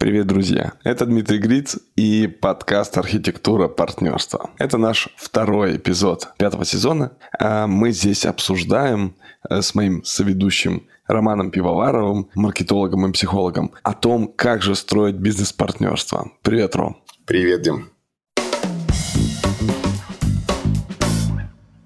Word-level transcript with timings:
Привет, 0.00 0.28
друзья! 0.28 0.74
Это 0.84 1.06
Дмитрий 1.06 1.38
Гриц 1.38 1.76
и 1.96 2.28
подкаст 2.28 2.96
«Архитектура 2.96 3.66
партнерства». 3.66 4.50
Это 4.56 4.78
наш 4.78 5.08
второй 5.16 5.76
эпизод 5.76 6.28
пятого 6.38 6.64
сезона. 6.64 7.16
А 7.36 7.66
мы 7.66 7.90
здесь 7.90 8.24
обсуждаем 8.24 9.16
э, 9.50 9.60
с 9.60 9.74
моим 9.74 10.04
соведущим 10.04 10.86
Романом 11.08 11.50
Пивоваровым, 11.50 12.30
маркетологом 12.36 13.08
и 13.08 13.12
психологом, 13.12 13.72
о 13.82 13.92
том, 13.92 14.28
как 14.28 14.62
же 14.62 14.76
строить 14.76 15.16
бизнес-партнерство. 15.16 16.30
Привет, 16.42 16.76
Ром! 16.76 17.02
Привет, 17.26 17.62
Дим! 17.62 17.90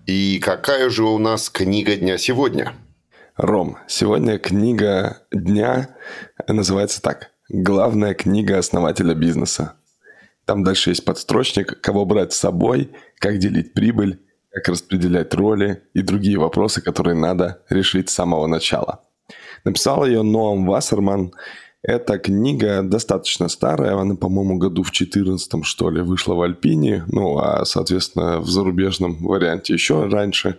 И 0.05 0.39
какая 0.39 0.91
же 0.91 1.05
у 1.05 1.17
нас 1.17 1.49
книга 1.49 1.97
дня 1.97 2.19
сегодня? 2.19 2.75
Ром, 3.39 3.79
сегодня 3.89 4.39
книга 4.39 5.23
дня 5.33 5.97
называется 6.47 7.01
так 7.01 7.32
главная 7.53 8.15
книга 8.15 8.59
основателя 8.59 9.15
бизнеса. 9.15 9.75
Там 10.47 10.65
дальше 10.65 10.91
есть 10.91 11.05
подстрочник, 11.05 11.81
кого 11.81 12.05
брать 12.07 12.33
с 12.33 12.39
собой, 12.39 12.91
как 13.19 13.39
делить 13.39 13.75
прибыль, 13.75 14.21
как 14.51 14.69
распределять 14.69 15.33
роли 15.35 15.83
и 15.95 16.03
другие 16.03 16.39
вопросы, 16.39 16.81
которые 16.81 17.15
надо 17.15 17.63
решить 17.69 18.09
с 18.09 18.15
самого 18.15 18.47
начала. 18.47 19.03
Написал 19.65 20.05
ее 20.07 20.23
Ноам 20.23 20.67
Вассерман. 20.67 21.33
Эта 21.83 22.19
книга 22.19 22.83
достаточно 22.83 23.49
старая, 23.49 23.97
она, 23.97 24.15
по-моему, 24.15 24.57
году 24.57 24.83
в 24.83 24.91
14 24.91 25.65
что 25.65 25.91
ли, 25.91 26.01
вышла 26.01 26.35
в 26.35 26.41
Альпине, 26.43 27.05
ну, 27.09 27.39
а, 27.39 27.65
соответственно, 27.65 28.41
в 28.41 28.49
зарубежном 28.49 29.19
варианте 29.25 29.75
еще 29.75 30.07
раньше. 30.07 30.59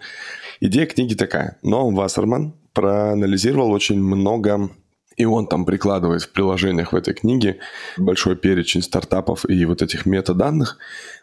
Идея 0.59 0.85
книги 0.85 1.15
такая. 1.15 1.57
Ноам 1.63 1.95
Вассерман 1.95 2.53
проанализировал 2.73 3.71
очень 3.71 4.01
много 4.01 4.69
и 5.17 5.25
он 5.25 5.47
там 5.47 5.65
прикладывает 5.65 6.23
в 6.23 6.31
приложениях 6.31 6.93
в 6.93 6.95
этой 6.95 7.13
книге 7.13 7.59
большой 7.97 8.35
перечень 8.35 8.81
стартапов 8.81 9.47
и 9.49 9.65
вот 9.65 9.81
этих 9.81 10.05
метаданных. 10.05 10.77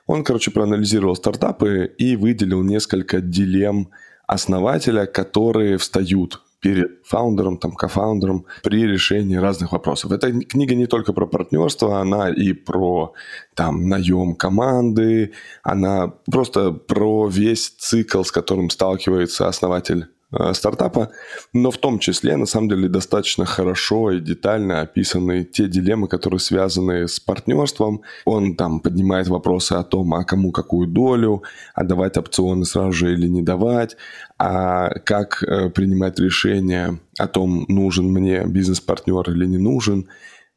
Он, 0.07 0.25
короче, 0.25 0.51
проанализировал 0.51 1.17
стартапы 1.17 1.93
и 1.99 2.17
выделил 2.17 2.63
несколько 2.63 3.21
дилемм 3.21 3.91
основателя, 4.27 5.07
которые 5.07 5.77
встают 5.77 6.41
перед 6.61 7.05
фаундером, 7.05 7.57
там, 7.57 7.73
кофаундером 7.73 8.47
при 8.63 8.87
решении 8.87 9.37
разных 9.37 9.73
вопросов. 9.73 10.13
Эта 10.13 10.31
книга 10.33 10.75
не 10.75 10.87
только 10.87 11.13
про 11.13 11.27
партнерство, 11.27 12.01
она 12.01 12.29
и 12.29 12.53
про 12.53 13.15
там 13.55 13.89
наем 13.89 14.35
команды, 14.35 15.33
она 15.63 16.13
просто 16.31 16.73
про 16.73 17.29
весь 17.29 17.71
цикл, 17.71 18.23
с 18.23 18.31
которым 18.31 18.71
сталкивается 18.71 19.49
основатель 19.49 20.09
стартапа, 20.53 21.11
но 21.53 21.71
в 21.71 21.79
том 21.79 21.99
числе, 21.99 22.37
на 22.37 22.47
самом 22.47 22.69
деле, 22.69 22.89
достаточно 22.89 23.45
хорошо 23.45 24.13
и 24.13 24.21
детально 24.21 24.81
описаны 24.81 25.45
те 25.45 25.67
дилеммы, 25.67 26.09
которые 26.09 26.41
связаны 26.41 27.09
с 27.09 27.19
партнерством. 27.19 28.03
Он 28.25 28.55
там 28.55 28.81
поднимает 28.81 29.29
вопросы 29.29 29.73
о 29.73 29.83
том, 29.83 30.15
а 30.15 30.25
кому 30.25 30.53
какую 30.53 30.87
долю, 30.87 31.43
а 31.75 31.85
давать 31.85 32.17
опционы 32.17 32.65
сразу 32.65 32.93
же 32.93 33.13
или 33.13 33.29
не 33.29 33.43
давать, 33.43 33.97
а 34.39 34.91
как 35.05 35.43
э, 35.43 35.71
принимать 35.71 36.19
решение 36.19 37.01
о 37.19 37.27
том, 37.27 37.65
нужен 37.69 38.07
мне 38.07 38.45
бизнес-партнер 38.45 39.31
или 39.31 39.47
не 39.47 39.59
нужен. 39.59 40.09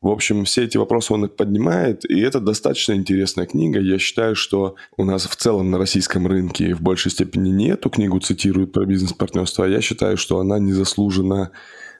В 0.04 0.10
общем, 0.10 0.44
все 0.44 0.66
эти 0.66 0.76
вопросы 0.78 1.14
он 1.14 1.30
поднимает, 1.30 2.04
и 2.04 2.20
это 2.20 2.42
достаточно 2.42 2.92
интересная 2.92 3.46
книга. 3.46 3.80
Я 3.80 3.98
считаю, 3.98 4.36
что 4.36 4.76
у 4.98 5.06
нас 5.06 5.26
в 5.26 5.34
целом 5.38 5.72
на 5.72 5.78
российском 5.78 6.28
рынке 6.28 6.76
в 6.76 6.82
большей 6.82 7.10
степени 7.10 7.52
не 7.52 7.70
эту 7.70 7.90
книгу 7.90 8.20
цитируют 8.20 8.74
про 8.74 8.86
бизнес-партнерство, 8.86 9.64
а 9.64 9.70
я 9.70 9.80
считаю, 9.80 10.18
что 10.18 10.40
она 10.40 10.60
незаслуженно 10.60 11.52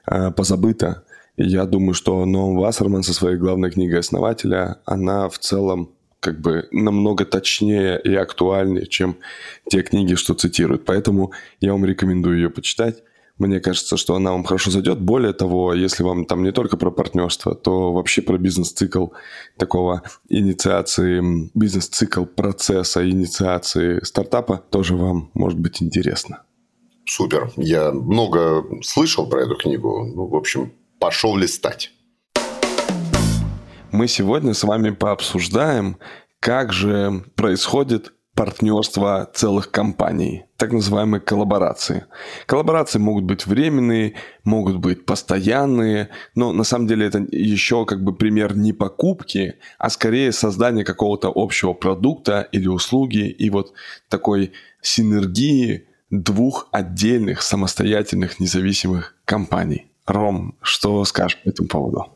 э, 0.06 0.30
позабыта. 0.32 1.04
Я 1.38 1.64
думаю, 1.64 1.94
что 1.94 2.22
Ноам 2.26 2.58
Вассерман 2.58 3.02
со 3.02 3.14
своей 3.14 3.38
главной 3.38 3.70
книгой 3.70 4.00
основателя, 4.00 4.82
она 4.84 5.30
в 5.30 5.38
целом 5.38 5.88
как 6.20 6.42
бы 6.42 6.68
намного 6.72 7.24
точнее 7.24 7.98
и 8.04 8.14
актуальнее, 8.14 8.86
чем 8.86 9.16
те 9.70 9.80
книги, 9.80 10.14
что 10.14 10.34
цитируют. 10.34 10.84
Поэтому 10.84 11.32
я 11.62 11.72
вам 11.72 11.86
рекомендую 11.86 12.36
ее 12.36 12.50
почитать. 12.50 13.02
Мне 13.38 13.58
кажется, 13.58 13.96
что 13.96 14.14
она 14.14 14.30
вам 14.30 14.44
хорошо 14.44 14.70
зайдет. 14.70 15.00
Более 15.00 15.32
того, 15.32 15.74
если 15.74 16.04
вам 16.04 16.24
там 16.24 16.44
не 16.44 16.52
только 16.52 16.76
про 16.76 16.92
партнерство, 16.92 17.56
то 17.56 17.92
вообще 17.92 18.22
про 18.22 18.38
бизнес-цикл 18.38 19.08
такого 19.58 20.02
инициации, 20.28 21.50
бизнес-цикл 21.52 22.26
процесса 22.26 23.08
инициации 23.08 24.04
стартапа 24.04 24.62
тоже 24.70 24.94
вам 24.94 25.30
может 25.34 25.58
быть 25.58 25.82
интересно. 25.82 26.44
Супер. 27.06 27.50
Я 27.56 27.90
много 27.90 28.64
слышал 28.82 29.28
про 29.28 29.42
эту 29.42 29.56
книгу. 29.56 30.04
Ну, 30.14 30.28
в 30.28 30.36
общем, 30.36 30.72
пошел 31.00 31.36
листать. 31.36 31.90
Мы 33.90 34.06
сегодня 34.06 34.54
с 34.54 34.62
вами 34.62 34.90
пообсуждаем, 34.90 35.98
как 36.38 36.72
же 36.72 37.24
происходит 37.34 38.12
партнерства 38.34 39.30
целых 39.32 39.70
компаний, 39.70 40.44
так 40.56 40.72
называемые 40.72 41.20
коллаборации. 41.20 42.06
Коллаборации 42.46 42.98
могут 42.98 43.24
быть 43.24 43.46
временные, 43.46 44.14
могут 44.42 44.78
быть 44.78 45.06
постоянные, 45.06 46.08
но 46.34 46.52
на 46.52 46.64
самом 46.64 46.86
деле 46.86 47.06
это 47.06 47.24
еще 47.30 47.86
как 47.86 48.02
бы 48.02 48.14
пример 48.14 48.56
не 48.56 48.72
покупки, 48.72 49.54
а 49.78 49.88
скорее 49.88 50.32
создания 50.32 50.84
какого-то 50.84 51.30
общего 51.34 51.72
продукта 51.74 52.48
или 52.52 52.66
услуги 52.66 53.28
и 53.28 53.50
вот 53.50 53.72
такой 54.08 54.52
синергии 54.82 55.86
двух 56.10 56.68
отдельных 56.72 57.42
самостоятельных 57.42 58.40
независимых 58.40 59.16
компаний. 59.24 59.86
Ром, 60.06 60.56
что 60.60 61.04
скажешь 61.04 61.40
по 61.42 61.48
этому 61.48 61.68
поводу? 61.68 62.06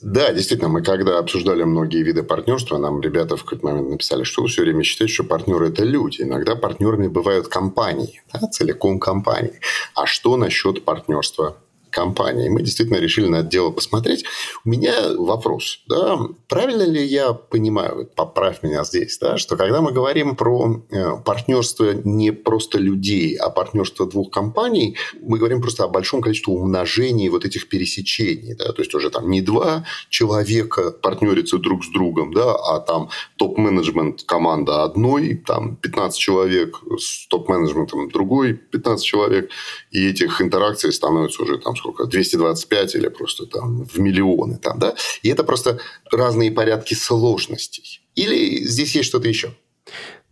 Да, 0.00 0.32
действительно, 0.32 0.68
мы 0.68 0.82
когда 0.82 1.18
обсуждали 1.18 1.64
многие 1.64 2.02
виды 2.04 2.22
партнерства, 2.22 2.78
нам 2.78 3.00
ребята 3.00 3.36
в 3.36 3.42
какой-то 3.42 3.66
момент 3.66 3.90
написали, 3.90 4.22
что 4.22 4.42
вы 4.42 4.48
все 4.48 4.62
время 4.62 4.84
считаете, 4.84 5.12
что 5.12 5.24
партнеры– 5.24 5.68
это 5.70 5.82
люди. 5.82 6.22
Иногда 6.22 6.54
партнерами 6.54 7.08
бывают 7.08 7.48
компании, 7.48 8.22
да, 8.32 8.46
целиком 8.48 9.00
компании. 9.00 9.60
А 9.94 10.06
что 10.06 10.36
насчет 10.36 10.84
партнерства 10.84 11.56
компании. 11.98 12.48
Мы 12.48 12.62
действительно 12.62 12.98
решили 12.98 13.26
на 13.26 13.36
это 13.36 13.48
дело 13.48 13.70
посмотреть. 13.70 14.24
У 14.64 14.68
меня 14.68 14.94
вопрос. 15.18 15.80
Да, 15.88 16.18
правильно 16.48 16.84
ли 16.84 17.04
я 17.04 17.32
понимаю, 17.32 18.08
поправь 18.14 18.62
меня 18.62 18.84
здесь, 18.84 19.18
да, 19.18 19.36
что 19.36 19.56
когда 19.56 19.80
мы 19.80 19.90
говорим 19.92 20.36
про 20.36 20.80
э, 20.90 21.16
партнерство 21.24 21.92
не 22.04 22.32
просто 22.32 22.78
людей, 22.78 23.34
а 23.34 23.50
партнерство 23.50 24.06
двух 24.06 24.30
компаний, 24.30 24.96
мы 25.20 25.38
говорим 25.38 25.60
просто 25.60 25.84
о 25.84 25.88
большом 25.88 26.20
количестве 26.20 26.54
умножений 26.54 27.28
вот 27.30 27.44
этих 27.44 27.68
пересечений. 27.68 28.54
Да, 28.54 28.72
то 28.72 28.82
есть 28.82 28.94
уже 28.94 29.10
там 29.10 29.28
не 29.28 29.42
два 29.42 29.84
человека 30.08 30.92
партнерятся 30.92 31.58
друг 31.58 31.84
с 31.84 31.90
другом, 31.90 32.32
да, 32.32 32.54
а 32.54 32.78
там 32.78 33.08
топ-менеджмент 33.38 34.22
команда 34.22 34.84
одной, 34.84 35.34
там 35.46 35.76
15 35.76 36.18
человек 36.18 36.80
с 36.96 37.26
топ-менеджментом 37.26 38.08
другой 38.10 38.54
15 38.54 39.04
человек, 39.04 39.50
и 39.90 40.08
этих 40.10 40.40
интеракций 40.40 40.92
становится 40.92 41.42
уже 41.42 41.58
там 41.58 41.74
сколько, 41.88 42.06
225 42.06 42.94
или 42.94 43.08
просто 43.08 43.46
там 43.46 43.84
в 43.84 43.98
миллионы 43.98 44.58
там, 44.58 44.78
да? 44.78 44.94
И 45.22 45.28
это 45.28 45.44
просто 45.44 45.78
разные 46.10 46.50
порядки 46.50 46.94
сложностей. 46.94 48.02
Или 48.14 48.64
здесь 48.64 48.94
есть 48.94 49.08
что-то 49.08 49.28
еще? 49.28 49.54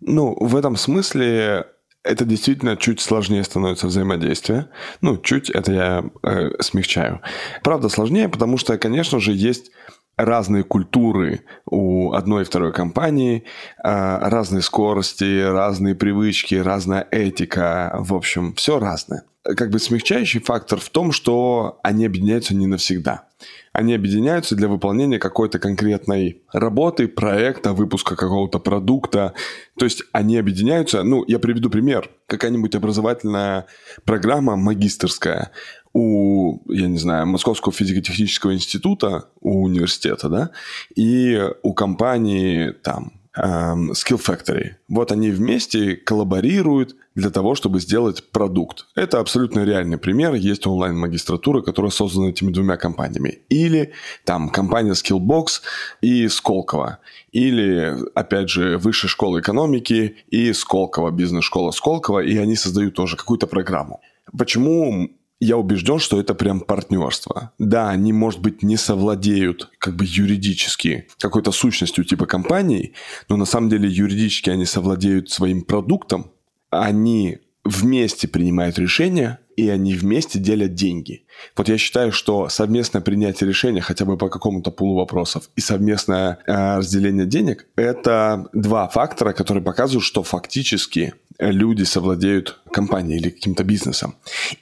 Ну, 0.00 0.36
в 0.38 0.56
этом 0.56 0.76
смысле 0.76 1.66
это 2.02 2.24
действительно 2.24 2.76
чуть 2.76 3.00
сложнее 3.00 3.42
становится 3.42 3.86
взаимодействие. 3.86 4.68
Ну, 5.00 5.16
чуть 5.16 5.50
это 5.50 5.72
я 5.72 6.04
э, 6.22 6.50
смягчаю. 6.60 7.20
Правда, 7.62 7.88
сложнее, 7.88 8.28
потому 8.28 8.58
что, 8.58 8.76
конечно 8.78 9.18
же, 9.18 9.32
есть 9.32 9.70
разные 10.16 10.62
культуры 10.62 11.40
у 11.66 12.12
одной 12.12 12.42
и 12.42 12.44
второй 12.44 12.72
компании, 12.72 13.44
э, 13.82 14.28
разные 14.28 14.62
скорости, 14.62 15.42
разные 15.42 15.94
привычки, 15.94 16.54
разная 16.54 17.06
этика. 17.10 17.96
В 17.98 18.14
общем, 18.14 18.54
все 18.54 18.78
разное 18.78 19.24
как 19.54 19.70
бы 19.70 19.78
смягчающий 19.78 20.40
фактор 20.40 20.80
в 20.80 20.88
том, 20.88 21.12
что 21.12 21.78
они 21.82 22.06
объединяются 22.06 22.54
не 22.54 22.66
навсегда. 22.66 23.24
Они 23.72 23.94
объединяются 23.94 24.56
для 24.56 24.68
выполнения 24.68 25.18
какой-то 25.18 25.58
конкретной 25.58 26.42
работы, 26.52 27.08
проекта, 27.08 27.74
выпуска 27.74 28.16
какого-то 28.16 28.58
продукта. 28.58 29.34
То 29.78 29.84
есть 29.84 30.02
они 30.12 30.38
объединяются, 30.38 31.02
ну, 31.02 31.24
я 31.26 31.38
приведу 31.38 31.68
пример. 31.68 32.10
Какая-нибудь 32.26 32.74
образовательная 32.74 33.66
программа 34.04 34.56
магистрская 34.56 35.52
у, 35.92 36.58
я 36.72 36.88
не 36.88 36.98
знаю, 36.98 37.26
Московского 37.26 37.72
физико-технического 37.72 38.54
института, 38.54 39.28
у 39.40 39.62
университета, 39.62 40.28
да, 40.28 40.50
и 40.94 41.42
у 41.62 41.72
компании 41.72 42.70
там 42.70 43.12
эм, 43.36 43.92
Skill 43.92 44.20
Factory. 44.20 44.72
Вот 44.88 45.12
они 45.12 45.30
вместе 45.30 45.96
коллаборируют 45.96 46.96
для 47.14 47.30
того, 47.30 47.54
чтобы 47.54 47.80
сделать 47.80 48.30
продукт. 48.30 48.86
Это 48.94 49.20
абсолютно 49.20 49.64
реальный 49.64 49.98
пример. 49.98 50.34
Есть 50.34 50.66
онлайн-магистратура, 50.66 51.62
которая 51.62 51.90
создана 51.90 52.28
этими 52.28 52.52
двумя 52.52 52.76
компаниями. 52.76 53.38
Или 53.48 53.92
там 54.24 54.50
компания 54.50 54.92
Skillbox 54.92 55.62
и 56.00 56.28
Сколково. 56.28 56.98
Или, 57.32 57.96
опять 58.14 58.50
же, 58.50 58.78
Высшая 58.78 59.08
школа 59.08 59.40
экономики 59.40 60.16
и 60.28 60.52
Сколково, 60.52 61.10
бизнес-школа 61.10 61.70
Сколково. 61.70 62.20
И 62.20 62.36
они 62.36 62.56
создают 62.56 62.94
тоже 62.94 63.16
какую-то 63.16 63.46
программу. 63.46 64.00
Почему 64.36 65.10
я 65.40 65.56
убежден, 65.56 65.98
что 65.98 66.18
это 66.18 66.34
прям 66.34 66.60
партнерство. 66.60 67.52
Да, 67.58 67.90
они, 67.90 68.12
может 68.12 68.40
быть, 68.40 68.62
не 68.62 68.76
совладеют 68.76 69.70
как 69.78 69.96
бы 69.96 70.04
юридически 70.06 71.08
какой-то 71.18 71.52
сущностью 71.52 72.04
типа 72.04 72.26
компании, 72.26 72.94
но 73.28 73.36
на 73.36 73.44
самом 73.44 73.68
деле 73.68 73.88
юридически 73.88 74.50
они 74.50 74.64
совладеют 74.64 75.30
своим 75.30 75.62
продуктом, 75.62 76.30
они 76.70 77.38
вместе 77.64 78.28
принимают 78.28 78.78
решения, 78.78 79.40
и 79.56 79.68
они 79.68 79.94
вместе 79.94 80.38
делят 80.38 80.74
деньги. 80.74 81.24
Вот 81.56 81.68
я 81.68 81.78
считаю, 81.78 82.12
что 82.12 82.48
совместное 82.48 83.00
принятие 83.00 83.48
решения 83.48 83.80
хотя 83.80 84.04
бы 84.04 84.16
по 84.16 84.28
какому-то 84.28 84.70
пулу 84.70 84.96
вопросов 84.96 85.50
и 85.56 85.60
совместное 85.60 86.38
э, 86.46 86.78
разделение 86.78 87.26
денег– 87.26 87.66
это 87.76 88.48
два 88.52 88.86
фактора, 88.88 89.32
которые 89.32 89.64
показывают, 89.64 90.04
что 90.04 90.22
фактически 90.22 91.14
люди 91.38 91.82
совладеют 91.82 92.60
компанией 92.76 93.18
или 93.20 93.30
каким-то 93.30 93.64
бизнесом. 93.64 94.14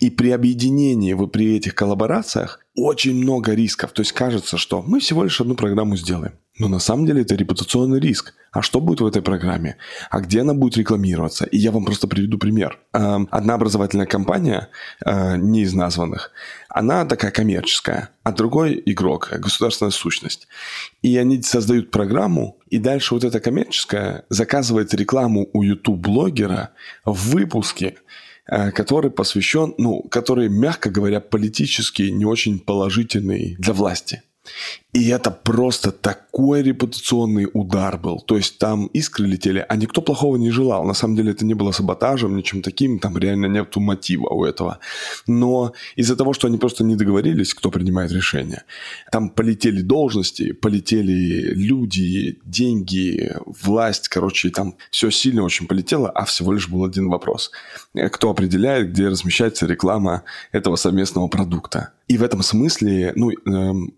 И 0.02 0.10
при 0.10 0.30
объединении, 0.30 1.14
вы 1.14 1.26
при 1.26 1.56
этих 1.56 1.74
коллаборациях 1.74 2.60
очень 2.76 3.14
много 3.14 3.54
рисков. 3.54 3.90
То 3.92 4.02
есть 4.02 4.12
кажется, 4.12 4.56
что 4.56 4.82
мы 4.82 4.98
всего 4.98 5.24
лишь 5.24 5.40
одну 5.40 5.54
программу 5.54 5.96
сделаем. 5.96 6.32
Но 6.60 6.68
на 6.68 6.78
самом 6.78 7.06
деле 7.06 7.22
это 7.22 7.34
репутационный 7.34 8.00
риск. 8.00 8.34
А 8.52 8.62
что 8.62 8.80
будет 8.80 9.00
в 9.00 9.06
этой 9.06 9.22
программе? 9.22 9.76
А 10.10 10.20
где 10.20 10.40
она 10.40 10.54
будет 10.54 10.76
рекламироваться? 10.76 11.44
И 11.46 11.58
я 11.58 11.72
вам 11.72 11.84
просто 11.84 12.06
приведу 12.06 12.38
пример. 12.38 12.78
Эм, 12.92 13.26
одна 13.32 13.54
образовательная 13.54 14.06
компания, 14.06 14.68
э, 15.04 15.36
не 15.36 15.62
из 15.62 15.74
названных, 15.74 16.30
она 16.74 17.04
такая 17.04 17.30
коммерческая, 17.30 18.10
а 18.24 18.32
другой 18.32 18.82
игрок, 18.84 19.30
государственная 19.38 19.92
сущность. 19.92 20.48
И 21.02 21.16
они 21.16 21.40
создают 21.40 21.92
программу, 21.92 22.58
и 22.68 22.78
дальше 22.78 23.14
вот 23.14 23.22
эта 23.22 23.38
коммерческая 23.38 24.24
заказывает 24.28 24.92
рекламу 24.92 25.48
у 25.52 25.62
YouTube-блогера 25.62 26.70
в 27.04 27.30
выпуске, 27.30 27.94
э, 28.46 28.72
который 28.72 29.12
посвящен, 29.12 29.74
ну, 29.78 30.02
который, 30.10 30.48
мягко 30.48 30.90
говоря, 30.90 31.20
политически 31.20 32.02
не 32.02 32.24
очень 32.24 32.58
положительный 32.58 33.54
для 33.60 33.72
власти. 33.72 34.24
И 34.94 35.08
это 35.08 35.32
просто 35.32 35.90
такой 35.90 36.62
репутационный 36.62 37.48
удар 37.52 37.98
был. 37.98 38.20
То 38.20 38.36
есть 38.36 38.58
там 38.58 38.86
искры 38.86 39.26
летели, 39.26 39.66
а 39.68 39.76
никто 39.76 40.00
плохого 40.00 40.36
не 40.36 40.52
желал. 40.52 40.84
На 40.84 40.94
самом 40.94 41.16
деле 41.16 41.32
это 41.32 41.44
не 41.44 41.54
было 41.54 41.72
саботажем, 41.72 42.36
ничем 42.36 42.62
таким, 42.62 43.00
там 43.00 43.18
реально 43.18 43.46
нету 43.46 43.80
мотива 43.80 44.28
у 44.28 44.44
этого. 44.44 44.78
Но 45.26 45.72
из-за 45.96 46.14
того, 46.14 46.32
что 46.32 46.46
они 46.46 46.58
просто 46.58 46.84
не 46.84 46.94
договорились, 46.94 47.54
кто 47.54 47.72
принимает 47.72 48.12
решение, 48.12 48.62
там 49.10 49.30
полетели 49.30 49.82
должности, 49.82 50.52
полетели 50.52 51.52
люди, 51.54 52.38
деньги, 52.44 53.34
власть, 53.46 54.08
короче, 54.08 54.50
там 54.50 54.76
все 54.92 55.10
сильно 55.10 55.42
очень 55.42 55.66
полетело, 55.66 56.08
а 56.08 56.24
всего 56.24 56.52
лишь 56.52 56.68
был 56.68 56.84
один 56.84 57.08
вопрос. 57.08 57.50
Кто 58.12 58.30
определяет, 58.30 58.92
где 58.92 59.08
размещается 59.08 59.66
реклама 59.66 60.22
этого 60.52 60.76
совместного 60.76 61.26
продукта? 61.26 61.90
И 62.06 62.18
в 62.18 62.22
этом 62.22 62.42
смысле, 62.42 63.12
ну, 63.16 63.30
э, 63.30 63.34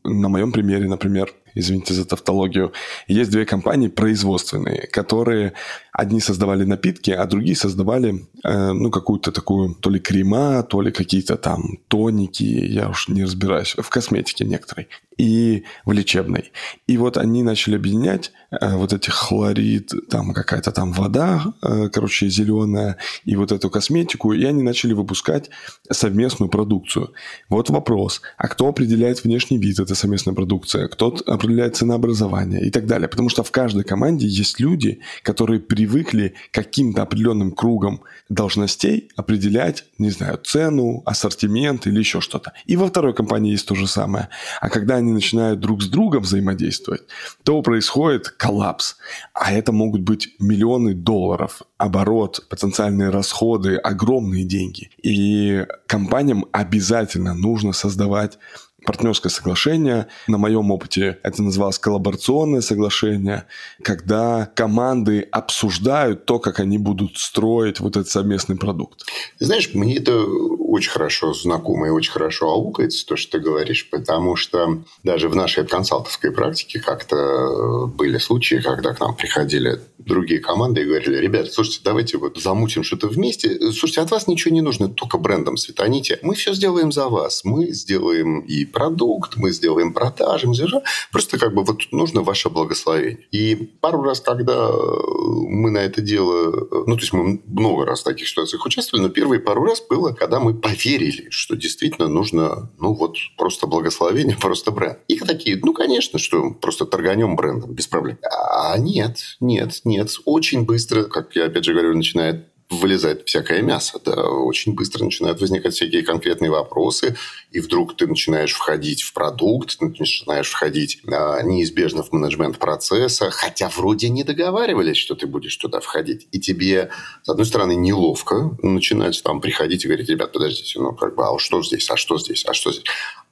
на 0.04 0.28
моем 0.28 0.52
примере, 0.52 0.85
например, 0.86 1.32
извините 1.56 1.94
за 1.94 2.04
тавтологию, 2.04 2.72
есть 3.08 3.30
две 3.30 3.44
компании 3.44 3.88
производственные, 3.88 4.86
которые 4.92 5.52
одни 5.92 6.20
создавали 6.20 6.64
напитки, 6.64 7.10
а 7.10 7.26
другие 7.26 7.56
создавали, 7.56 8.26
э, 8.44 8.72
ну, 8.72 8.90
какую-то 8.90 9.32
такую, 9.32 9.74
то 9.74 9.90
ли 9.90 9.98
крема, 9.98 10.62
то 10.62 10.82
ли 10.82 10.92
какие-то 10.92 11.36
там 11.36 11.78
тоники, 11.88 12.44
я 12.44 12.88
уж 12.88 13.08
не 13.08 13.24
разбираюсь, 13.24 13.74
в 13.78 13.88
косметике 13.88 14.44
некоторой 14.44 14.88
и 15.16 15.64
в 15.86 15.92
лечебной. 15.92 16.52
И 16.86 16.98
вот 16.98 17.16
они 17.16 17.42
начали 17.42 17.76
объединять 17.76 18.32
э, 18.50 18.76
вот 18.76 18.92
эти 18.92 19.08
хлорид, 19.08 19.92
там 20.10 20.34
какая-то 20.34 20.70
там 20.70 20.92
вода, 20.92 21.54
э, 21.62 21.88
короче, 21.88 22.28
зеленая, 22.28 22.98
и 23.24 23.36
вот 23.36 23.52
эту 23.52 23.70
косметику, 23.70 24.32
и 24.32 24.44
они 24.44 24.62
начали 24.62 24.92
выпускать 24.92 25.48
совместную 25.90 26.50
продукцию. 26.50 27.14
Вот 27.48 27.70
вопрос, 27.70 28.20
а 28.36 28.48
кто 28.48 28.68
определяет 28.68 29.24
внешний 29.24 29.56
вид 29.58 29.80
этой 29.80 29.96
совместной 29.96 30.34
продукции, 30.34 30.86
кто 30.88 31.16
определяет 31.46 31.76
ценообразование 31.76 32.66
и 32.66 32.70
так 32.70 32.86
далее. 32.86 33.08
Потому 33.08 33.28
что 33.28 33.42
в 33.42 33.50
каждой 33.50 33.84
команде 33.84 34.26
есть 34.26 34.60
люди, 34.60 35.00
которые 35.22 35.60
привыкли 35.60 36.34
каким-то 36.50 37.02
определенным 37.02 37.52
кругом 37.52 38.02
должностей 38.28 39.10
определять, 39.16 39.84
не 39.98 40.10
знаю, 40.10 40.38
цену, 40.42 41.02
ассортимент 41.06 41.86
или 41.86 41.98
еще 42.00 42.20
что-то. 42.20 42.52
И 42.66 42.76
во 42.76 42.88
второй 42.88 43.14
компании 43.14 43.52
есть 43.52 43.66
то 43.66 43.74
же 43.74 43.86
самое. 43.86 44.28
А 44.60 44.68
когда 44.68 44.96
они 44.96 45.12
начинают 45.12 45.60
друг 45.60 45.82
с 45.82 45.88
другом 45.88 46.22
взаимодействовать, 46.22 47.02
то 47.44 47.62
происходит 47.62 48.28
коллапс. 48.28 48.96
А 49.32 49.52
это 49.52 49.72
могут 49.72 50.02
быть 50.02 50.34
миллионы 50.40 50.94
долларов, 50.94 51.62
оборот, 51.78 52.46
потенциальные 52.50 53.10
расходы, 53.10 53.76
огромные 53.76 54.44
деньги. 54.44 54.90
И 55.02 55.64
компаниям 55.86 56.46
обязательно 56.52 57.34
нужно 57.34 57.72
создавать 57.72 58.38
партнерское 58.86 59.30
соглашение. 59.30 60.06
На 60.28 60.38
моем 60.38 60.70
опыте 60.70 61.18
это 61.22 61.42
называлось 61.42 61.78
коллаборационное 61.78 62.62
соглашение, 62.62 63.44
когда 63.82 64.46
команды 64.54 65.28
обсуждают 65.30 66.24
то, 66.24 66.38
как 66.38 66.60
они 66.60 66.78
будут 66.78 67.18
строить 67.18 67.80
вот 67.80 67.96
этот 67.96 68.08
совместный 68.08 68.56
продукт. 68.56 69.02
Знаешь, 69.38 69.74
мне 69.74 69.96
это 69.96 70.24
очень 70.68 70.90
хорошо 70.90 71.32
знакомо 71.32 71.86
и 71.86 71.90
очень 71.90 72.12
хорошо 72.12 72.50
аукается, 72.50 73.06
то, 73.06 73.16
что 73.16 73.38
ты 73.38 73.44
говоришь, 73.44 73.88
потому 73.90 74.36
что 74.36 74.82
даже 75.02 75.28
в 75.28 75.36
нашей 75.36 75.66
консалтовской 75.66 76.32
практике 76.32 76.80
как-то 76.80 77.86
были 77.86 78.18
случаи, 78.18 78.56
когда 78.56 78.92
к 78.92 79.00
нам 79.00 79.14
приходили 79.14 79.80
другие 79.98 80.40
команды 80.40 80.82
и 80.82 80.84
говорили, 80.84 81.16
ребята, 81.16 81.50
слушайте, 81.50 81.80
давайте 81.84 82.18
вот 82.18 82.38
замутим 82.38 82.82
что-то 82.82 83.08
вместе. 83.08 83.58
Слушайте, 83.72 84.00
от 84.00 84.10
вас 84.10 84.26
ничего 84.26 84.54
не 84.54 84.60
нужно, 84.60 84.88
только 84.88 85.18
брендом 85.18 85.56
светаните. 85.56 86.18
Мы 86.22 86.34
все 86.34 86.54
сделаем 86.54 86.92
за 86.92 87.08
вас. 87.08 87.44
Мы 87.44 87.72
сделаем 87.72 88.40
и 88.40 88.64
продукт, 88.64 89.36
мы 89.36 89.52
сделаем 89.52 89.92
продажи, 89.92 90.46
мы 90.46 90.54
сделаем... 90.54 90.82
Просто 91.10 91.38
как 91.38 91.54
бы 91.54 91.64
вот 91.64 91.80
нужно 91.92 92.22
ваше 92.22 92.50
благословение. 92.50 93.26
И 93.30 93.54
пару 93.80 94.02
раз, 94.02 94.20
когда 94.20 94.70
мы 94.70 95.70
на 95.70 95.78
это 95.78 96.00
дело... 96.00 96.52
Ну, 96.86 96.94
то 96.94 97.00
есть 97.00 97.12
мы 97.12 97.42
много 97.46 97.84
раз 97.84 98.00
в 98.00 98.04
таких 98.04 98.28
ситуациях 98.28 98.64
участвовали, 98.64 99.06
но 99.06 99.10
первые 99.10 99.40
пару 99.40 99.64
раз 99.64 99.82
было, 99.88 100.12
когда 100.12 100.40
мы 100.40 100.55
поверили, 100.60 101.28
что 101.30 101.56
действительно 101.56 102.08
нужно, 102.08 102.70
ну, 102.78 102.94
вот 102.94 103.16
просто 103.36 103.66
благословение, 103.66 104.36
просто 104.40 104.70
бренд. 104.70 104.98
И 105.08 105.18
такие, 105.18 105.58
ну, 105.62 105.72
конечно, 105.72 106.18
что 106.18 106.52
просто 106.52 106.86
торганем 106.86 107.36
брендом, 107.36 107.72
без 107.72 107.86
проблем. 107.86 108.18
А 108.22 108.78
нет, 108.78 109.36
нет, 109.40 109.80
нет 109.84 109.96
нет, 109.96 110.10
очень 110.24 110.64
быстро, 110.64 111.04
как 111.04 111.34
я 111.36 111.46
опять 111.46 111.64
же 111.64 111.72
говорю, 111.72 111.96
начинает 111.96 112.46
вылезает 112.68 113.22
всякое 113.26 113.62
мясо, 113.62 114.00
да, 114.04 114.28
очень 114.28 114.74
быстро 114.74 115.04
начинают 115.04 115.40
возникать 115.40 115.74
всякие 115.74 116.02
конкретные 116.02 116.50
вопросы, 116.50 117.16
и 117.52 117.60
вдруг 117.60 117.96
ты 117.96 118.06
начинаешь 118.06 118.52
входить 118.52 119.02
в 119.02 119.12
продукт, 119.12 119.80
начинаешь 119.80 120.50
входить 120.50 121.00
а, 121.06 121.40
неизбежно 121.42 122.02
в 122.02 122.12
менеджмент 122.12 122.58
процесса, 122.58 123.30
хотя 123.30 123.68
вроде 123.68 124.08
не 124.08 124.24
договаривались, 124.24 124.96
что 124.96 125.14
ты 125.14 125.26
будешь 125.26 125.56
туда 125.56 125.80
входить, 125.80 126.26
и 126.32 126.40
тебе, 126.40 126.90
с 127.22 127.28
одной 127.28 127.46
стороны, 127.46 127.76
неловко 127.76 128.56
начинать 128.62 129.22
там 129.22 129.40
приходить 129.40 129.84
и 129.84 129.88
говорить, 129.88 130.08
ребят, 130.08 130.32
подождите, 130.32 130.80
ну, 130.80 130.92
как 130.92 131.14
бы, 131.14 131.24
а 131.24 131.38
что 131.38 131.62
здесь, 131.62 131.88
а 131.90 131.96
что 131.96 132.18
здесь, 132.18 132.44
а 132.46 132.52
что 132.52 132.72
здесь? 132.72 132.84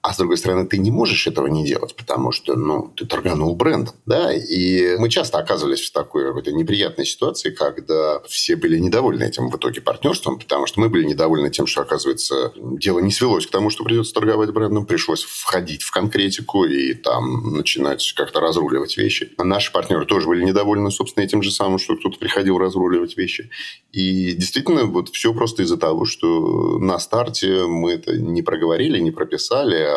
А 0.05 0.13
с 0.13 0.19
другой 0.19 0.37
стороны, 0.37 0.67
ты 0.67 0.77
не 0.77 0.91
можешь 0.91 1.27
этого 1.27 1.47
не 1.47 1.65
делать, 1.65 1.97
потому 1.97 2.31
что, 2.31 2.57
ну, 2.57 2.93
ты 2.95 3.07
торганул 3.07 3.57
брендом, 3.57 3.95
да, 4.05 4.35
и 4.35 4.99
мы 4.99 5.09
часто 5.09 5.39
оказывались 5.39 5.81
в 5.81 5.93
такой 5.93 6.27
какой-то 6.27 6.53
неприятной 6.53 7.07
ситуации, 7.07 7.49
когда 7.49 8.21
все 8.29 8.55
были 8.55 8.79
недовольны 8.79 9.25
этим 9.25 9.49
в 9.49 9.57
итоге 9.57 9.81
партнерством, 9.81 10.39
потому 10.39 10.67
что 10.67 10.81
мы 10.81 10.91
были 10.91 11.05
недовольны 11.05 11.49
тем, 11.49 11.67
что, 11.67 11.81
оказывается, 11.81 12.53
дело 12.55 12.99
не 12.99 13.13
свелось 13.13 13.47
к 13.47 13.51
тому, 13.51 13.71
что 13.71 13.83
придется 13.83 14.13
торговать 14.13 14.51
брендом, 14.51 14.85
пришлось 14.85 15.23
входить 15.23 15.83
в 15.83 15.91
конкретику 15.91 16.67
и 16.67 16.93
там 16.93 17.55
начинать 17.55 18.13
как-то 18.15 18.41
разруливать 18.41 18.99
вещи. 18.99 19.33
А 19.39 19.45
наши 19.45 19.73
партнеры 19.73 20.05
тоже 20.05 20.29
были 20.29 20.45
недовольны, 20.45 20.91
собственно, 20.91 21.25
этим 21.25 21.43
же 21.43 21.51
самым, 21.51 21.79
что 21.79 21.97
кто-то 21.97 22.19
приходил 22.19 22.59
разруливать 22.59 23.17
вещи. 23.17 23.49
И 23.93 24.33
действительно, 24.33 24.85
вот 24.85 25.09
все 25.09 25.33
просто 25.33 25.63
из-за 25.63 25.79
того, 25.79 26.05
что 26.05 26.79
на 26.79 26.99
старте 26.99 27.65
мы 27.67 27.93
это 27.93 28.19
не 28.19 28.43
проговорили, 28.43 28.99
не 28.99 29.11
прописали, 29.13 29.94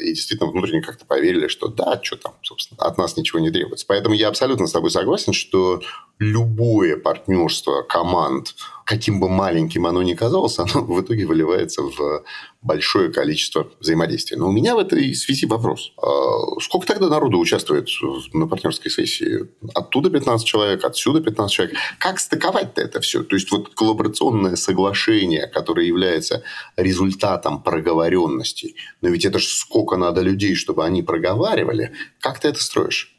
и 0.00 0.12
действительно 0.12 0.50
внутренне 0.50 0.82
как-то 0.82 1.04
поверили, 1.04 1.48
что 1.48 1.68
да, 1.68 2.00
что 2.02 2.16
там, 2.16 2.34
собственно, 2.42 2.82
от 2.82 2.98
нас 2.98 3.16
ничего 3.16 3.38
не 3.40 3.50
требуется. 3.50 3.86
Поэтому 3.88 4.14
я 4.14 4.28
абсолютно 4.28 4.66
с 4.66 4.72
тобой 4.72 4.90
согласен, 4.90 5.32
что 5.32 5.80
любое 6.18 6.96
партнерство 6.96 7.82
команд, 7.82 8.54
каким 8.84 9.20
бы 9.20 9.28
маленьким 9.28 9.86
оно 9.86 10.02
ни 10.02 10.14
казалось, 10.14 10.58
оно 10.58 10.84
в 10.84 11.00
итоге 11.00 11.26
выливается 11.26 11.82
в 11.82 12.24
большое 12.62 13.10
количество 13.10 13.70
взаимодействия. 13.80 14.36
Но 14.36 14.48
у 14.48 14.52
меня 14.52 14.74
в 14.74 14.78
этой 14.78 15.14
связи 15.14 15.46
вопрос. 15.46 15.92
А 15.96 16.60
сколько 16.60 16.86
тогда 16.86 17.08
народу 17.08 17.38
участвует 17.38 17.88
на 18.32 18.46
партнерской 18.46 18.90
сессии? 18.90 19.48
Оттуда 19.74 20.10
15 20.10 20.46
человек, 20.46 20.84
отсюда 20.84 21.20
15 21.20 21.54
человек. 21.54 21.76
Как 21.98 22.20
стыковать-то 22.20 22.82
это 22.82 23.00
все? 23.00 23.22
То 23.22 23.36
есть, 23.36 23.50
вот 23.50 23.74
коллаборационное 23.74 24.56
соглашение, 24.56 25.46
которое 25.46 25.86
является 25.86 26.42
результатом 26.76 27.62
проговоренности, 27.62 28.74
но 29.00 29.08
ведь 29.08 29.24
это 29.24 29.38
же 29.38 29.48
сколько 29.48 29.96
надо 29.96 30.20
людей, 30.20 30.54
чтобы 30.54 30.84
они 30.84 31.02
проговаривали. 31.02 31.92
Как 32.20 32.40
ты 32.40 32.48
это 32.48 32.62
строишь? 32.62 33.16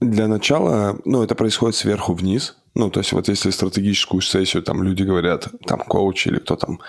Для 0.00 0.28
начала, 0.28 1.00
ну, 1.06 1.22
это 1.22 1.34
происходит 1.34 1.76
сверху 1.76 2.12
вниз. 2.12 2.56
Ну, 2.74 2.90
то 2.90 3.00
есть 3.00 3.12
вот 3.12 3.28
если 3.28 3.50
стратегическую 3.50 4.20
сессию 4.20 4.62
там 4.62 4.82
люди 4.82 5.04
говорят, 5.04 5.48
там 5.66 5.78
коучи 5.78 6.28
или 6.28 6.38
кто 6.38 6.56
там, 6.56 6.80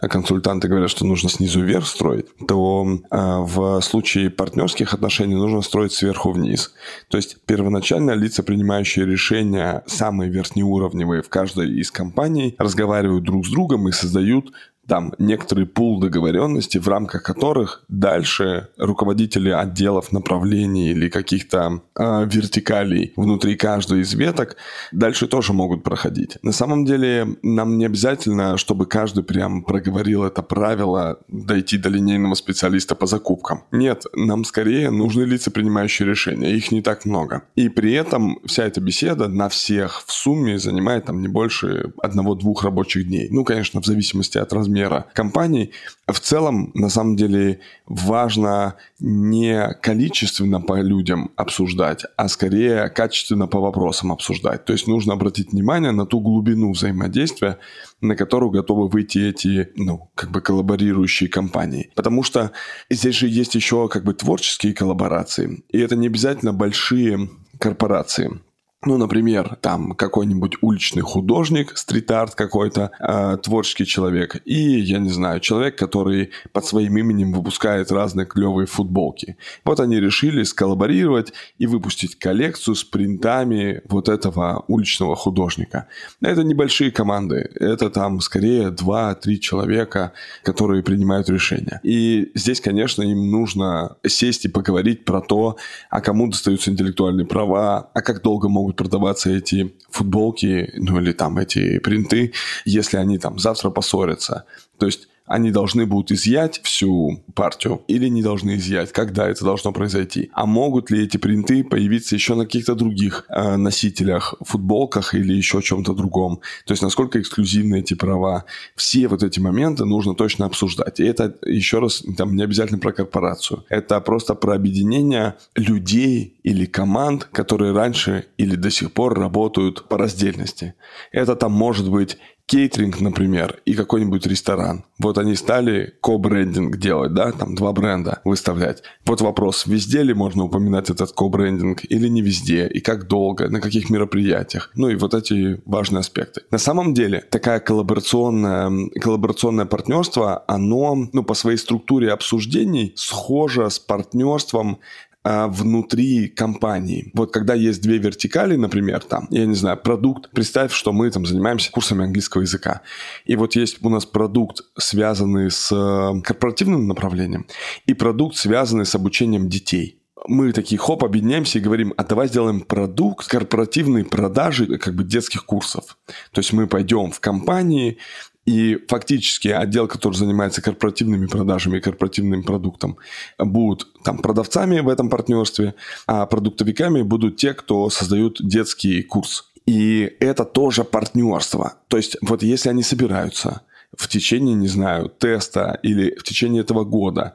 э, 0.00 0.06
консультанты 0.06 0.68
говорят, 0.68 0.88
что 0.88 1.04
нужно 1.04 1.28
снизу 1.28 1.60
вверх 1.60 1.86
строить, 1.86 2.26
то 2.46 2.86
э, 2.86 3.16
в 3.40 3.80
случае 3.80 4.30
партнерских 4.30 4.94
отношений 4.94 5.34
нужно 5.34 5.62
строить 5.62 5.92
сверху 5.92 6.30
вниз. 6.30 6.72
То 7.08 7.16
есть 7.16 7.38
первоначально 7.44 8.12
лица, 8.12 8.44
принимающие 8.44 9.04
решения, 9.04 9.82
самые 9.86 10.30
верхнеуровневые 10.30 11.22
в 11.22 11.28
каждой 11.28 11.72
из 11.72 11.90
компаний, 11.90 12.54
разговаривают 12.58 13.24
друг 13.24 13.44
с 13.44 13.50
другом 13.50 13.88
и 13.88 13.92
создают 13.92 14.52
там 14.86 15.12
некоторый 15.18 15.66
пул 15.66 16.00
договоренностей, 16.00 16.78
в 16.80 16.88
рамках 16.88 17.22
которых 17.22 17.84
дальше 17.88 18.68
руководители 18.76 19.50
отделов 19.50 20.12
направлений 20.12 20.90
или 20.90 21.08
каких-то 21.08 21.82
э, 21.96 22.26
вертикалей 22.26 23.12
внутри 23.16 23.56
каждой 23.56 24.00
из 24.00 24.12
веток 24.14 24.56
дальше 24.90 25.28
тоже 25.28 25.52
могут 25.52 25.84
проходить. 25.84 26.38
На 26.42 26.52
самом 26.52 26.84
деле 26.84 27.36
нам 27.42 27.78
не 27.78 27.86
обязательно, 27.86 28.58
чтобы 28.58 28.86
каждый 28.86 29.22
прям 29.22 29.62
проговорил 29.62 30.24
это 30.24 30.42
правило 30.42 31.20
дойти 31.28 31.78
до 31.78 31.88
линейного 31.88 32.34
специалиста 32.34 32.94
по 32.94 33.06
закупкам. 33.06 33.64
Нет, 33.70 34.04
нам 34.14 34.44
скорее 34.44 34.90
нужны 34.90 35.22
лица, 35.22 35.50
принимающие 35.50 36.08
решения. 36.08 36.54
Их 36.54 36.72
не 36.72 36.82
так 36.82 37.04
много. 37.04 37.44
И 37.54 37.68
при 37.68 37.92
этом 37.92 38.40
вся 38.46 38.64
эта 38.64 38.80
беседа 38.80 39.28
на 39.28 39.48
всех 39.48 40.02
в 40.06 40.12
сумме 40.12 40.58
занимает 40.58 41.06
там 41.06 41.20
не 41.20 41.28
больше 41.28 41.92
одного-двух 42.02 42.64
рабочих 42.64 43.06
дней. 43.06 43.28
Ну, 43.30 43.44
конечно, 43.44 43.80
в 43.80 43.86
зависимости 43.86 44.38
от 44.38 44.52
размера 44.52 44.71
размера 44.72 45.06
компаний. 45.14 45.72
В 46.06 46.18
целом, 46.20 46.72
на 46.74 46.88
самом 46.88 47.16
деле, 47.16 47.60
важно 47.86 48.74
не 49.00 49.74
количественно 49.82 50.60
по 50.60 50.80
людям 50.80 51.30
обсуждать, 51.36 52.04
а 52.16 52.28
скорее 52.28 52.88
качественно 52.88 53.46
по 53.46 53.60
вопросам 53.60 54.12
обсуждать. 54.12 54.64
То 54.64 54.72
есть 54.72 54.86
нужно 54.88 55.14
обратить 55.14 55.52
внимание 55.52 55.92
на 55.92 56.06
ту 56.06 56.20
глубину 56.20 56.72
взаимодействия, 56.72 57.58
на 58.00 58.16
которую 58.16 58.50
готовы 58.50 58.88
выйти 58.88 59.18
эти, 59.18 59.68
ну, 59.76 60.10
как 60.14 60.30
бы 60.30 60.40
коллаборирующие 60.40 61.28
компании. 61.28 61.90
Потому 61.94 62.22
что 62.22 62.50
здесь 62.90 63.14
же 63.14 63.28
есть 63.28 63.54
еще 63.54 63.88
как 63.88 64.04
бы 64.04 64.14
творческие 64.14 64.74
коллаборации. 64.74 65.62
И 65.70 65.78
это 65.78 65.96
не 65.96 66.08
обязательно 66.08 66.52
большие 66.52 67.28
корпорации. 67.58 68.40
Ну, 68.84 68.98
например, 68.98 69.58
там 69.60 69.92
какой-нибудь 69.92 70.56
уличный 70.60 71.02
художник, 71.02 71.76
стрит-арт 71.76 72.34
какой-то, 72.34 72.90
э, 72.98 73.36
творческий 73.40 73.86
человек. 73.86 74.42
И, 74.44 74.80
я 74.80 74.98
не 74.98 75.10
знаю, 75.10 75.38
человек, 75.38 75.78
который 75.78 76.30
под 76.52 76.64
своим 76.64 76.98
именем 76.98 77.32
выпускает 77.32 77.92
разные 77.92 78.26
клевые 78.26 78.66
футболки. 78.66 79.36
Вот 79.64 79.78
они 79.78 80.00
решили 80.00 80.42
сколлаборировать 80.42 81.32
и 81.58 81.66
выпустить 81.66 82.18
коллекцию 82.18 82.74
с 82.74 82.82
принтами 82.82 83.82
вот 83.88 84.08
этого 84.08 84.64
уличного 84.66 85.14
художника. 85.14 85.86
Это 86.20 86.42
небольшие 86.42 86.90
команды. 86.90 87.50
Это 87.60 87.88
там 87.88 88.20
скорее 88.20 88.70
2-3 88.70 89.36
человека, 89.36 90.12
которые 90.42 90.82
принимают 90.82 91.28
решения. 91.30 91.78
И 91.84 92.32
здесь, 92.34 92.60
конечно, 92.60 93.02
им 93.02 93.30
нужно 93.30 93.96
сесть 94.04 94.44
и 94.44 94.48
поговорить 94.48 95.04
про 95.04 95.20
то, 95.20 95.56
а 95.88 96.00
кому 96.00 96.26
достаются 96.26 96.72
интеллектуальные 96.72 97.26
права, 97.26 97.90
а 97.94 98.02
как 98.02 98.22
долго 98.22 98.48
могут 98.48 98.71
будут 98.72 98.76
продаваться 98.76 99.30
эти 99.30 99.72
футболки, 99.90 100.70
ну 100.74 101.00
или 101.00 101.12
там 101.12 101.38
эти 101.38 101.78
принты, 101.78 102.32
если 102.64 102.98
они 102.98 103.18
там 103.18 103.38
завтра 103.38 103.70
поссорятся. 103.70 104.44
То 104.78 104.86
есть 104.86 105.08
они 105.26 105.50
должны 105.50 105.86
будут 105.86 106.12
изъять 106.12 106.60
всю 106.62 107.22
партию 107.34 107.82
или 107.88 108.08
не 108.08 108.22
должны 108.22 108.56
изъять, 108.56 108.92
когда 108.92 109.28
это 109.28 109.44
должно 109.44 109.72
произойти. 109.72 110.30
А 110.32 110.46
могут 110.46 110.90
ли 110.90 111.04
эти 111.04 111.16
принты 111.16 111.64
появиться 111.64 112.14
еще 112.14 112.34
на 112.34 112.44
каких-то 112.44 112.74
других 112.74 113.24
э, 113.28 113.56
носителях, 113.56 114.34
футболках 114.40 115.14
или 115.14 115.32
еще 115.32 115.62
чем-то 115.62 115.94
другом. 115.94 116.40
То 116.66 116.72
есть 116.72 116.82
насколько 116.82 117.20
эксклюзивны 117.20 117.80
эти 117.80 117.94
права. 117.94 118.44
Все 118.76 119.08
вот 119.08 119.22
эти 119.22 119.40
моменты 119.40 119.84
нужно 119.84 120.14
точно 120.14 120.46
обсуждать. 120.46 121.00
И 121.00 121.04
это 121.04 121.36
еще 121.46 121.78
раз 121.78 122.02
там 122.16 122.36
не 122.36 122.42
обязательно 122.42 122.78
про 122.78 122.92
корпорацию. 122.92 123.64
Это 123.68 124.00
просто 124.00 124.34
про 124.34 124.54
объединение 124.54 125.34
людей 125.54 126.38
или 126.42 126.66
команд, 126.66 127.24
которые 127.24 127.72
раньше 127.72 128.26
или 128.36 128.56
до 128.56 128.70
сих 128.70 128.92
пор 128.92 129.18
работают 129.18 129.88
по 129.88 129.98
раздельности. 129.98 130.74
Это 131.12 131.36
там 131.36 131.52
может 131.52 131.90
быть 131.90 132.18
кейтеринг, 132.46 133.00
например, 133.00 133.60
и 133.64 133.74
какой-нибудь 133.74 134.26
ресторан. 134.26 134.84
Вот 134.98 135.18
они 135.18 135.34
стали 135.36 135.94
ко-брендинг 136.02 136.76
делать, 136.76 137.14
да, 137.14 137.32
там 137.32 137.54
два 137.54 137.72
бренда 137.72 138.20
выставлять. 138.24 138.82
Вот 139.04 139.20
вопрос, 139.20 139.66
везде 139.66 140.02
ли 140.02 140.14
можно 140.14 140.44
упоминать 140.44 140.90
этот 140.90 141.12
ко-брендинг 141.12 141.84
или 141.84 142.08
не 142.08 142.22
везде, 142.22 142.68
и 142.68 142.80
как 142.80 143.08
долго, 143.08 143.48
на 143.48 143.60
каких 143.60 143.90
мероприятиях. 143.90 144.70
Ну 144.74 144.88
и 144.88 144.96
вот 144.96 145.14
эти 145.14 145.60
важные 145.64 146.00
аспекты. 146.00 146.42
На 146.50 146.58
самом 146.58 146.94
деле, 146.94 147.24
такая 147.30 147.60
коллаборационная, 147.60 148.90
коллаборационное 149.00 149.66
партнерство, 149.66 150.44
оно, 150.46 151.08
ну, 151.12 151.22
по 151.22 151.34
своей 151.34 151.56
структуре 151.56 152.10
обсуждений 152.10 152.92
схоже 152.96 153.70
с 153.70 153.78
партнерством 153.78 154.78
а, 155.24 155.46
внутри 155.46 156.28
компании. 156.28 157.10
Вот 157.14 157.32
когда 157.32 157.54
есть 157.54 157.80
две 157.80 157.98
вертикали, 157.98 158.56
например, 158.56 159.04
там, 159.04 159.28
я 159.30 159.46
не 159.46 159.54
знаю, 159.54 159.76
продукт, 159.76 160.30
представь, 160.30 160.72
что 160.72 160.92
мы 160.92 161.10
там 161.10 161.26
занимаемся 161.26 161.70
курсами 161.70 162.04
английского 162.04 162.42
языка. 162.42 162.82
И 163.24 163.36
вот 163.36 163.54
есть 163.54 163.84
у 163.84 163.88
нас 163.88 164.04
продукт, 164.04 164.62
связанный 164.76 165.50
с 165.50 165.70
э, 165.70 166.20
корпоративным 166.22 166.88
направлением, 166.88 167.46
и 167.86 167.94
продукт, 167.94 168.36
связанный 168.36 168.84
с 168.84 168.94
обучением 168.94 169.48
детей 169.48 170.02
мы 170.28 170.52
такие, 170.52 170.78
хоп, 170.78 171.04
объединяемся 171.04 171.58
и 171.58 171.62
говорим, 171.62 171.94
а 171.96 172.04
давай 172.04 172.28
сделаем 172.28 172.60
продукт 172.60 173.26
корпоративной 173.26 174.04
продажи 174.04 174.78
как 174.78 174.94
бы 174.94 175.04
детских 175.04 175.44
курсов. 175.44 175.98
То 176.32 176.38
есть 176.38 176.52
мы 176.52 176.66
пойдем 176.66 177.10
в 177.10 177.20
компании, 177.20 177.98
и 178.44 178.78
фактически 178.88 179.48
отдел, 179.48 179.86
который 179.86 180.14
занимается 180.14 180.62
корпоративными 180.62 181.26
продажами 181.26 181.78
и 181.78 181.80
корпоративным 181.80 182.42
продуктом, 182.42 182.98
будут 183.38 183.86
там 184.02 184.18
продавцами 184.18 184.80
в 184.80 184.88
этом 184.88 185.08
партнерстве, 185.08 185.74
а 186.06 186.26
продуктовиками 186.26 187.02
будут 187.02 187.36
те, 187.36 187.54
кто 187.54 187.88
создают 187.90 188.38
детский 188.40 189.02
курс. 189.02 189.52
И 189.66 190.16
это 190.18 190.44
тоже 190.44 190.82
партнерство. 190.82 191.74
То 191.88 191.96
есть 191.96 192.16
вот 192.20 192.42
если 192.42 192.68
они 192.68 192.82
собираются 192.82 193.62
в 193.96 194.08
течение, 194.08 194.54
не 194.54 194.68
знаю, 194.68 195.08
теста 195.08 195.78
или 195.82 196.16
в 196.16 196.24
течение 196.24 196.62
этого 196.62 196.84
года 196.84 197.34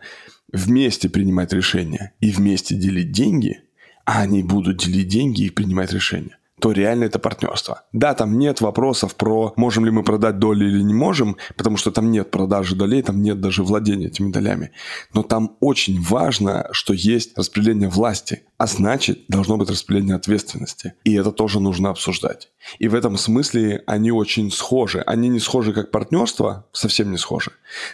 вместе 0.52 1.10
принимать 1.10 1.54
решения 1.54 2.14
и 2.20 2.32
вместе 2.32 2.76
делить 2.76 3.12
деньги, 3.12 3.62
а 4.06 4.22
они 4.22 4.44
будут 4.44 4.78
делить 4.78 5.08
деньги 5.08 5.44
и 5.44 5.50
принимать 5.50 5.94
решения 5.94 6.38
то 6.60 6.72
реально 6.72 7.06
это 7.06 7.20
партнерство. 7.20 7.84
Да, 7.94 8.14
там 8.14 8.38
нет 8.40 8.62
вопросов 8.62 9.16
про 9.16 9.54
можем 9.56 9.86
ли 9.86 9.92
мы 9.92 10.04
продать 10.04 10.40
доли 10.40 10.66
или 10.66 10.82
не 10.82 10.94
можем, 10.94 11.38
потому 11.56 11.78
что 11.78 11.92
там 11.92 12.12
нет 12.12 12.32
продажи 12.32 12.76
долей, 12.76 13.02
там 13.02 13.22
нет 13.22 13.40
даже 13.40 13.64
владения 13.64 14.08
этими 14.08 14.32
долями. 14.32 14.72
Но 15.14 15.24
там 15.24 15.58
очень 15.60 16.02
важно, 16.02 16.68
что 16.72 16.94
есть 16.94 17.38
распределение 17.38 17.90
власти, 17.90 18.44
а 18.58 18.66
значит, 18.66 19.26
должно 19.28 19.58
быть 19.58 19.70
распределение 19.70 20.16
ответственности. 20.16 20.94
И 21.04 21.14
это 21.14 21.32
тоже 21.32 21.60
нужно 21.60 21.90
обсуждать. 21.90 22.50
И 22.80 22.88
в 22.88 22.96
этом 22.96 23.18
смысле 23.18 23.84
они 23.86 24.12
очень 24.12 24.52
схожи. 24.52 25.02
Они 25.02 25.30
не 25.30 25.40
схожи 25.40 25.74
как 25.74 25.92
партнерство, 25.92 26.66
совсем 26.72 27.12
не 27.12 27.18
схожи, 27.18 27.52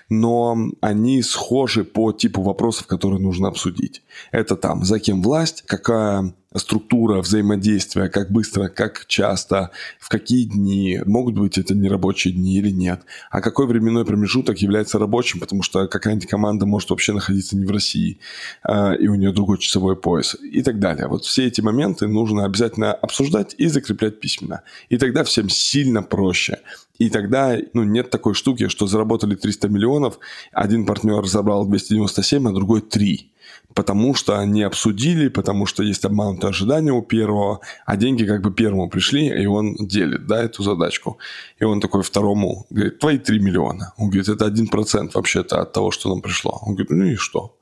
но 0.10 0.58
они 0.82 1.22
схожи 1.22 1.84
по 1.84 2.12
типу 2.14 2.42
вопросов, 2.42 2.88
которые 2.88 3.20
нужно 3.20 3.50
обсудить. 3.50 4.04
Это 4.32 4.56
там, 4.56 4.84
за 4.84 5.00
кем 5.00 5.22
власть, 5.22 5.64
какая 5.66 6.34
структура 6.56 7.22
взаимодействия, 7.22 8.10
как 8.10 8.32
быстро, 8.32 8.68
как 8.70 9.06
часто, 9.08 9.72
в 10.00 10.10
какие 10.10 10.46
дни, 10.46 11.02
могут 11.06 11.36
быть 11.36 11.58
это 11.58 11.76
нерабочие 11.76 12.34
дни 12.34 12.58
или 12.58 12.70
нет, 12.70 13.02
а 13.32 13.42
какой 13.42 13.68
временной 13.68 14.06
промежуток 14.06 14.60
является 14.60 15.00
рабочим, 15.00 15.40
потому 15.40 15.64
что 15.64 15.88
какая-нибудь 15.88 16.30
команда 16.30 16.66
может 16.66 16.90
вообще 16.90 17.14
находиться 17.14 17.58
не 17.58 17.66
в 17.66 17.72
России, 17.72 18.20
э, 18.68 18.98
и 18.98 19.08
у 19.08 19.16
нее 19.16 19.32
другой 19.32 19.58
часовой 19.58 19.96
пояс 19.96 20.36
и 20.42 20.62
так 20.62 20.80
далее. 20.80 21.08
Вот 21.08 21.26
все 21.26 21.48
эти 21.48 21.62
моменты 21.62 22.08
нужно 22.08 22.46
обязательно 22.46 22.94
обсуждать 22.94 23.56
и 23.58 23.68
закреплять 23.68 24.20
письменно. 24.20 24.62
И 24.90 24.98
тогда 24.98 25.24
всем 25.24 25.50
сильно 25.50 26.02
проще. 26.02 26.60
И 27.04 27.10
тогда 27.10 27.58
ну, 27.74 27.84
нет 27.84 28.10
такой 28.10 28.34
штуки, 28.34 28.70
что 28.70 28.88
заработали 28.88 29.36
300 29.36 29.68
миллионов, 29.68 30.20
один 30.54 30.86
партнер 30.86 31.26
забрал 31.26 31.66
297, 31.66 32.48
а 32.48 32.52
другой 32.52 32.82
3 32.82 33.30
потому 33.76 34.14
что 34.14 34.38
они 34.38 34.62
обсудили, 34.62 35.30
потому 35.30 35.66
что 35.66 35.84
есть 35.84 36.06
обманутые 36.06 36.50
ожидания 36.50 36.92
у 36.92 37.02
первого, 37.02 37.60
а 37.86 37.98
деньги 37.98 38.24
как 38.24 38.42
бы 38.42 38.54
первому 38.54 38.88
пришли, 38.88 39.28
и 39.28 39.46
он 39.48 39.76
делит, 39.76 40.28
да, 40.28 40.44
эту 40.44 40.64
задачку. 40.64 41.18
И 41.60 41.64
он 41.64 41.82
такой 41.82 42.04
второму 42.04 42.66
говорит, 42.70 43.00
твои 43.00 43.18
3 43.18 43.40
миллиона. 43.40 43.94
Он 43.98 44.10
говорит, 44.10 44.30
это 44.30 44.46
1% 44.46 45.12
вообще-то 45.14 45.62
от 45.62 45.74
того, 45.74 45.92
что 45.92 46.10
нам 46.10 46.22
пришло. 46.22 46.60
Он 46.62 46.76
говорит, 46.76 46.92
ну 46.92 47.06
и 47.06 47.16
что? 47.16 47.58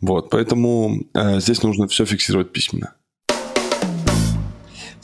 Вот, 0.00 0.30
поэтому 0.30 1.02
э, 1.12 1.40
здесь 1.40 1.62
нужно 1.62 1.86
все 1.88 2.04
фиксировать 2.04 2.52
письменно. 2.52 2.94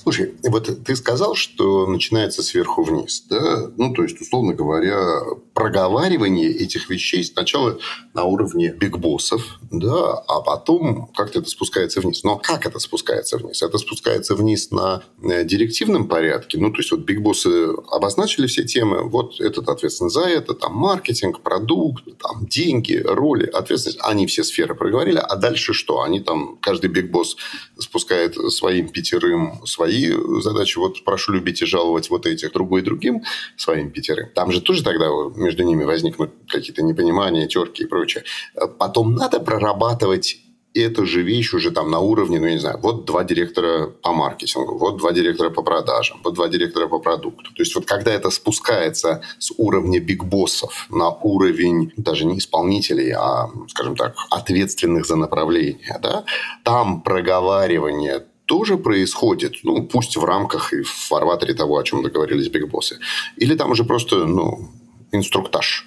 Слушай, 0.09 0.33
вот 0.43 0.85
ты 0.87 0.97
сказал, 0.97 1.35
что 1.35 1.87
начинается 1.87 2.43
сверху 2.43 2.83
вниз, 2.83 3.27
да? 3.29 3.71
Ну, 3.77 3.93
то 3.93 4.05
есть, 4.05 4.19
условно 4.23 4.55
говоря, 4.55 5.21
проговаривание 5.53 6.51
этих 6.51 6.89
вещей 6.89 7.23
сначала 7.23 7.79
на 8.15 8.25
уровне 8.25 8.73
бигбоссов, 8.73 9.59
да, 9.71 10.15
а 10.27 10.41
потом 10.41 11.11
как-то 11.15 11.41
это 11.41 11.51
спускается 11.51 12.01
вниз. 12.01 12.25
Но 12.25 12.39
как 12.39 12.65
это 12.65 12.79
спускается 12.79 13.37
вниз? 13.37 13.61
Это 13.61 13.77
спускается 13.77 14.35
вниз 14.35 14.71
на 14.71 15.03
э, 15.23 15.45
директивном 15.45 16.09
порядке. 16.09 16.57
Ну, 16.57 16.71
то 16.71 16.79
есть, 16.79 16.91
вот 16.91 17.01
бигбоссы 17.01 17.67
обозначили 17.91 18.47
все 18.47 18.65
темы, 18.65 19.03
вот 19.03 19.39
этот 19.43 19.69
ответственный 19.69 20.11
за 20.11 20.23
это, 20.23 20.55
там 20.55 20.73
маркетинг, 20.75 21.43
продукт, 21.43 22.05
там 22.19 22.47
деньги, 22.47 22.95
роли, 22.95 23.45
ответственность. 23.45 24.01
Они 24.03 24.27
все 24.27 24.43
сферы 24.43 24.75
проговорили, 24.75 25.19
а 25.19 25.37
дальше 25.37 25.75
что? 25.75 26.01
Они 26.01 26.21
там, 26.21 26.57
каждый 26.63 26.89
бигбосс 26.89 27.37
спускает 27.79 28.37
своим 28.51 28.89
пятерым 28.89 29.67
свои 29.67 29.98
задачи. 30.41 30.79
Вот 30.79 31.05
прошу 31.05 31.33
любить 31.33 31.63
и 31.63 31.67
жаловать 31.67 32.11
вот 32.11 32.27
этих, 32.27 32.53
другой 32.53 32.83
другим 32.83 33.23
своим 33.57 33.91
пятерым. 33.91 34.29
Там 34.35 34.53
же 34.53 34.61
тоже 34.61 34.83
тогда 34.83 35.09
между 35.37 35.65
ними 35.65 35.85
возникнут 35.85 36.31
какие-то 36.49 36.83
непонимания, 36.83 37.47
терки 37.47 37.85
и 37.85 37.87
прочее. 37.87 38.25
Потом 38.79 39.15
надо 39.15 39.41
прорабатывать 39.41 40.41
эту 40.75 41.07
же 41.07 41.23
вещь 41.23 41.55
уже 41.55 41.71
там 41.71 41.91
на 41.91 42.01
уровне, 42.01 42.39
ну, 42.39 42.47
я 42.47 42.53
не 42.53 42.59
знаю, 42.59 42.79
вот 42.83 43.05
два 43.05 43.25
директора 43.25 43.87
по 43.87 44.13
маркетингу, 44.13 44.79
вот 44.79 44.99
два 44.99 45.13
директора 45.13 45.51
по 45.51 45.63
продажам, 45.63 46.21
вот 46.25 46.35
два 46.35 46.49
директора 46.49 46.89
по 46.89 46.99
продукту. 46.99 47.55
То 47.55 47.63
есть, 47.63 47.75
вот 47.75 47.87
когда 47.87 48.13
это 48.13 48.31
спускается 48.31 49.23
с 49.39 49.53
уровня 49.57 50.01
бигбоссов 50.01 50.87
на 50.91 51.11
уровень 51.11 51.93
даже 51.97 52.27
не 52.27 52.39
исполнителей, 52.39 53.13
а, 53.13 53.49
скажем 53.69 53.97
так, 53.97 54.15
ответственных 54.31 55.07
за 55.07 55.17
направление, 55.17 55.99
да, 56.03 56.25
там 56.63 57.03
проговаривание 57.03 58.25
тоже 58.49 58.79
происходит, 58.79 59.57
ну, 59.63 59.87
пусть 59.87 60.17
в 60.17 60.25
рамках 60.25 60.73
и 60.73 60.83
в 60.83 60.91
фарватере 60.91 61.55
того, 61.55 61.77
о 61.77 61.85
чем 61.85 62.03
договорились 62.03 62.49
бигбоссы. 62.49 62.99
Или 63.37 63.55
там 63.55 63.71
уже 63.71 63.85
просто, 63.85 64.25
ну, 64.27 64.71
инструктаж. 65.13 65.87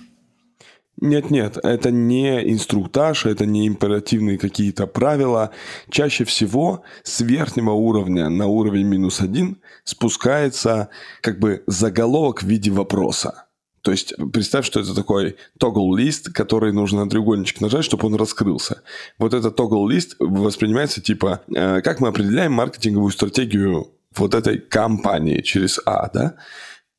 Нет-нет, 1.01 1.57
это 1.63 1.89
не 1.89 2.51
инструктаж, 2.51 3.25
это 3.25 3.47
не 3.47 3.67
императивные 3.67 4.37
какие-то 4.37 4.85
правила. 4.85 5.49
Чаще 5.89 6.23
всего 6.23 6.83
с 7.03 7.21
верхнего 7.21 7.71
уровня 7.71 8.29
на 8.29 8.45
уровень 8.45 8.85
минус 8.85 9.21
один 9.21 9.57
спускается 9.83 10.89
как 11.21 11.39
бы 11.39 11.63
заголовок 11.65 12.43
в 12.43 12.47
виде 12.47 12.69
вопроса. 12.69 13.45
То 13.81 13.91
есть 13.91 14.13
представь, 14.31 14.65
что 14.65 14.79
это 14.79 14.93
такой 14.93 15.37
тогл-лист, 15.59 16.31
который 16.33 16.71
нужно 16.71 17.03
на 17.03 17.09
треугольничек 17.09 17.61
нажать, 17.61 17.85
чтобы 17.85 18.07
он 18.07 18.15
раскрылся. 18.15 18.83
Вот 19.17 19.33
этот 19.33 19.55
тогл-лист 19.55 20.15
воспринимается 20.19 21.01
типа, 21.01 21.41
э, 21.53 21.81
как 21.81 21.99
мы 21.99 22.09
определяем 22.09 22.53
маркетинговую 22.53 23.11
стратегию 23.11 23.91
вот 24.15 24.35
этой 24.35 24.59
компании 24.59 25.41
через 25.41 25.79
А, 25.85 26.09
да? 26.13 26.35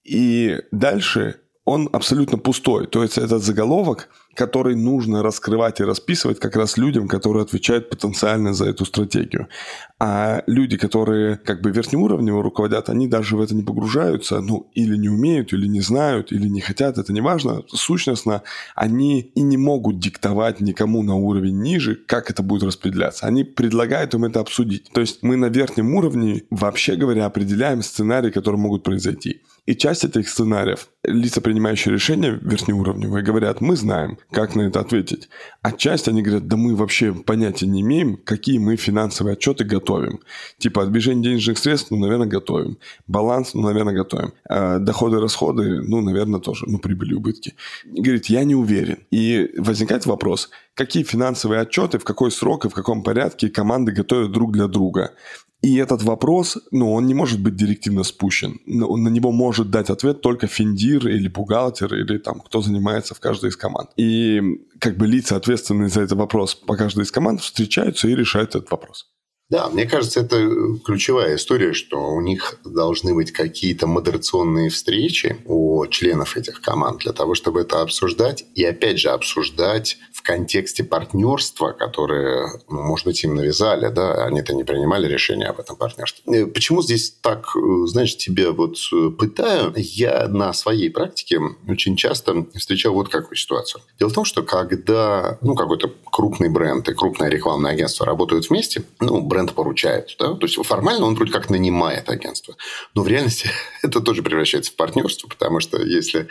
И 0.05 0.59
дальше 0.73 1.37
он 1.65 1.89
абсолютно 1.93 2.39
пустой. 2.39 2.87
То 2.87 3.03
есть 3.03 3.19
этот 3.19 3.43
заголовок, 3.43 4.09
который 4.35 4.77
нужно 4.77 5.23
раскрывать 5.23 5.81
и 5.81 5.85
расписывать 5.85 6.39
как 6.39 6.57
раз 6.57 6.77
людям, 6.77 7.09
которые 7.09 7.43
отвечают 7.43 7.91
потенциально 7.91 8.55
за 8.55 8.67
эту 8.67 8.85
стратегию. 8.85 9.49
А 9.99 10.43
люди, 10.47 10.77
которые 10.77 11.37
как 11.37 11.63
бы 11.63 11.71
верхнеуровнево 11.71 12.43
руководят, 12.43 12.89
они 12.89 13.07
даже 13.07 13.37
в 13.37 13.41
это 13.41 13.55
не 13.55 13.63
погружаются, 13.63 14.41
ну, 14.41 14.71
или 14.75 14.97
не 14.97 15.09
умеют, 15.09 15.53
или 15.53 15.67
не 15.67 15.81
знают, 15.81 16.33
или 16.33 16.49
не 16.49 16.61
хотят, 16.61 16.99
это 16.99 17.13
не 17.13 17.21
важно. 17.21 17.63
Сущностно, 17.69 18.43
они 18.75 19.21
и 19.21 19.43
не 19.43 19.57
могут 19.57 19.99
диктовать 19.99 20.61
никому 20.61 21.03
на 21.03 21.15
уровень 21.15 21.61
ниже, 21.61 21.95
как 21.95 22.31
это 22.31 22.43
будет 22.43 22.65
распределяться. 22.65 23.27
Они 23.27 23.45
предлагают 23.45 24.15
им 24.15 24.25
это 24.25 24.41
обсудить. 24.41 24.91
То 24.93 25.01
есть 25.01 25.23
мы 25.23 25.37
на 25.37 25.47
верхнем 25.47 25.95
уровне, 25.95 26.43
вообще 26.51 26.97
говоря, 26.97 27.27
определяем 27.27 27.83
сценарии, 27.83 28.31
которые 28.31 28.61
могут 28.61 28.83
произойти. 28.83 29.43
И 29.67 29.77
часть 29.77 30.05
этих 30.05 30.29
сценариев 30.29 30.89
лица, 31.05 31.41
принимающие 31.41 31.95
решения 31.95 32.39
верхнеуровневые, 32.43 33.23
говорят, 33.23 33.61
мы 33.61 33.77
знаем, 33.77 34.19
как 34.31 34.55
на 34.55 34.63
это 34.63 34.81
ответить. 34.81 35.29
А 35.63 35.73
они 36.07 36.23
говорят, 36.23 36.47
да 36.49 36.57
мы 36.57 36.75
вообще 36.75 37.13
понятия 37.13 37.67
не 37.67 37.81
имеем, 37.83 38.17
какие 38.17 38.59
мы 38.59 38.77
финансовые 38.77 39.35
отчеты 39.35 39.65
готовим. 39.65 40.21
Типа 40.59 40.83
от 40.83 40.93
движения 40.93 41.23
денежных 41.23 41.59
средств, 41.59 41.91
ну, 41.91 41.99
наверное, 41.99 42.27
готовим. 42.27 42.79
Баланс, 43.07 43.55
ну, 43.55 43.63
наверное, 43.63 43.95
готовим. 43.95 44.33
А 44.49 44.79
доходы, 44.79 45.21
расходы, 45.21 45.83
ну, 45.83 46.01
наверное, 46.01 46.41
тоже. 46.41 46.67
Ну, 46.69 46.79
прибыли, 46.79 47.15
убытки. 47.15 47.55
Говорит, 47.85 48.27
я 48.27 48.45
не 48.45 48.55
уверен. 48.55 48.99
И 49.11 49.51
возникает 49.59 50.07
вопрос, 50.07 50.51
какие 50.75 51.03
финансовые 51.03 51.61
отчеты, 51.61 51.99
в 51.99 52.05
какой 52.05 52.31
срок 52.31 52.65
и 52.65 52.69
в 52.69 52.75
каком 52.75 53.03
порядке 53.03 53.49
команды 53.49 53.93
готовят 53.93 54.33
друг 54.33 54.53
для 54.53 54.69
друга. 54.69 55.13
И 55.63 55.77
этот 55.77 56.03
вопрос, 56.03 56.59
ну, 56.73 56.93
он 56.93 57.07
не 57.07 57.15
может 57.15 57.41
быть 57.41 57.55
директивно 57.55 58.03
спущен. 58.03 58.59
На 58.67 59.09
него 59.09 59.31
может 59.31 59.71
дать 59.71 59.91
ответ 59.91 60.21
только 60.21 60.49
финдир 60.49 61.07
или 61.07 61.29
бухгалтер, 61.29 61.95
или 61.95 62.19
там 62.19 62.41
кто 62.41 62.61
занимается 62.61 63.15
в 63.15 63.21
каждой 63.21 63.51
из 63.51 63.57
команд. 63.57 63.91
И 63.97 64.43
как 64.81 64.97
бы 64.97 65.07
лица, 65.07 65.37
ответственные 65.37 65.89
за 65.89 66.03
этот 66.03 66.19
вопрос 66.19 66.57
по 66.57 66.77
каждой 66.77 67.05
из 67.05 67.13
команд, 67.13 67.41
встречаются 67.41 68.09
и 68.09 68.17
решают 68.17 68.57
этот 68.57 68.73
вопрос. 68.73 69.12
Да, 69.53 69.69
мне 69.69 69.85
кажется, 69.85 70.21
это 70.21 70.79
ключевая 70.83 71.37
история, 71.37 71.75
что 71.75 71.99
у 71.99 72.23
них 72.23 72.59
должны 72.65 73.15
быть 73.15 73.33
какие-то 73.33 73.87
модерационные 73.87 74.71
встречи 74.71 75.37
у 75.45 75.87
членов 75.89 76.39
этих 76.39 76.63
команд 76.63 77.03
для 77.03 77.13
того, 77.13 77.35
чтобы 77.35 77.61
это 77.61 77.83
обсуждать. 77.83 78.47
И 78.55 78.65
опять 78.65 78.99
же, 78.99 79.11
обсуждать 79.11 79.99
в 80.11 80.23
контексте 80.23 80.85
партнерства, 80.85 81.73
которое, 81.73 82.49
ну, 82.71 82.81
может 82.83 83.05
быть, 83.05 83.23
им 83.25 83.35
навязали, 83.35 83.89
да, 83.89 84.25
они-то 84.25 84.55
не 84.55 84.65
принимали 84.65 85.07
решение 85.07 85.49
об 85.49 85.61
этом 85.61 85.77
партнерстве. 85.77 86.23
Э, 86.35 86.47
почему 86.47 86.81
здесь 86.81 87.11
так, 87.21 87.55
э, 87.55 87.87
знаешь, 87.87 88.17
тебя 88.17 88.53
вот 88.53 88.77
э, 88.91 89.11
пытаю? 89.11 89.75
Я 89.77 90.29
на 90.29 90.55
своей 90.55 90.89
практике 90.89 91.41
очень 91.69 91.97
часто 91.97 92.47
встречал 92.55 92.95
вот 92.95 93.11
какую 93.11 93.37
ситуацию. 93.37 93.83
Дело 93.99 94.09
в 94.09 94.15
том, 94.15 94.25
что 94.25 94.45
когда, 94.45 95.37
ну, 95.43 95.55
какой-то 95.55 95.93
крупный 96.11 96.49
бренд 96.49 96.89
и 96.89 96.95
крупное 96.95 97.29
рекламное 97.29 97.73
агентство 97.73 98.07
работают 98.07 98.49
вместе, 98.49 98.85
ну, 99.01 99.21
бренд 99.21 99.42
бренд 99.43 99.55
поручает. 99.55 100.17
Да? 100.19 100.35
То 100.35 100.47
есть 100.47 100.57
формально 100.65 101.07
он 101.07 101.15
вроде 101.15 101.33
как 101.33 101.51
нанимает 101.51 102.09
агентство. 102.09 102.57
Но 102.95 103.03
в 103.03 103.09
реальности 103.09 103.49
это 103.83 104.01
тоже 104.01 104.23
превращается 104.23 104.73
в 104.73 104.77
партнерство, 104.77 105.29
потому 105.29 105.61
что 105.61 105.83
если 105.83 106.29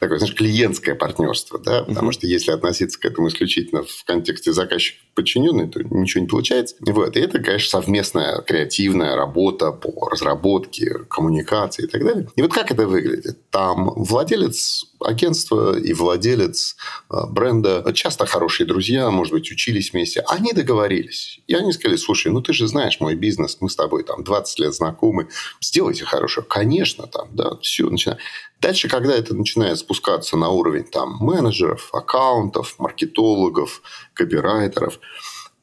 такое, 0.00 0.18
знаешь, 0.18 0.34
клиентское 0.34 0.94
партнерство, 0.94 1.58
да, 1.58 1.84
потому 1.84 2.12
что 2.12 2.26
если 2.26 2.52
относиться 2.52 2.98
к 2.98 3.04
этому 3.04 3.28
исключительно 3.28 3.82
в 3.82 4.04
контексте 4.04 4.52
заказчик 4.52 4.96
подчиненный, 5.14 5.68
то 5.68 5.82
ничего 5.82 6.22
не 6.22 6.28
получается. 6.28 6.76
Вот. 6.80 7.16
И 7.16 7.20
это, 7.20 7.38
конечно, 7.38 7.80
совместная 7.80 8.40
креативная 8.42 9.16
работа 9.16 9.72
по 9.72 10.08
разработке, 10.08 11.00
коммуникации 11.08 11.84
и 11.84 11.86
так 11.86 12.04
далее. 12.04 12.28
И 12.36 12.42
вот 12.42 12.52
как 12.52 12.70
это 12.70 12.86
выглядит? 12.86 13.50
Там 13.50 13.92
владелец 13.96 14.86
агентства 15.00 15.78
и 15.78 15.92
владелец 15.92 16.76
э, 17.10 17.14
бренда 17.30 17.84
часто 17.92 18.26
хорошие 18.26 18.66
друзья, 18.66 19.10
может 19.10 19.32
быть, 19.32 19.50
учились 19.50 19.92
вместе. 19.92 20.24
Они 20.26 20.52
договорились. 20.52 21.40
И 21.46 21.54
они 21.54 21.72
сказали, 21.72 21.96
слушай, 21.96 22.32
ну 22.32 22.40
ты 22.44 22.52
же 22.52 22.68
знаешь 22.68 23.00
мой 23.00 23.14
бизнес, 23.14 23.58
мы 23.60 23.68
с 23.68 23.76
тобой 23.76 24.04
там 24.04 24.22
20 24.22 24.58
лет 24.60 24.74
знакомы, 24.74 25.28
сделайте 25.60 26.04
хорошо. 26.04 26.42
Конечно, 26.42 27.06
там, 27.06 27.28
да, 27.32 27.56
все, 27.62 27.88
начинаем. 27.88 28.20
Дальше, 28.60 28.88
когда 28.88 29.14
это 29.14 29.34
начинает 29.34 29.78
спускаться 29.78 30.36
на 30.36 30.50
уровень 30.50 30.84
там 30.84 31.16
менеджеров, 31.20 31.90
аккаунтов, 31.92 32.76
маркетологов, 32.78 33.82
копирайтеров– 34.14 35.00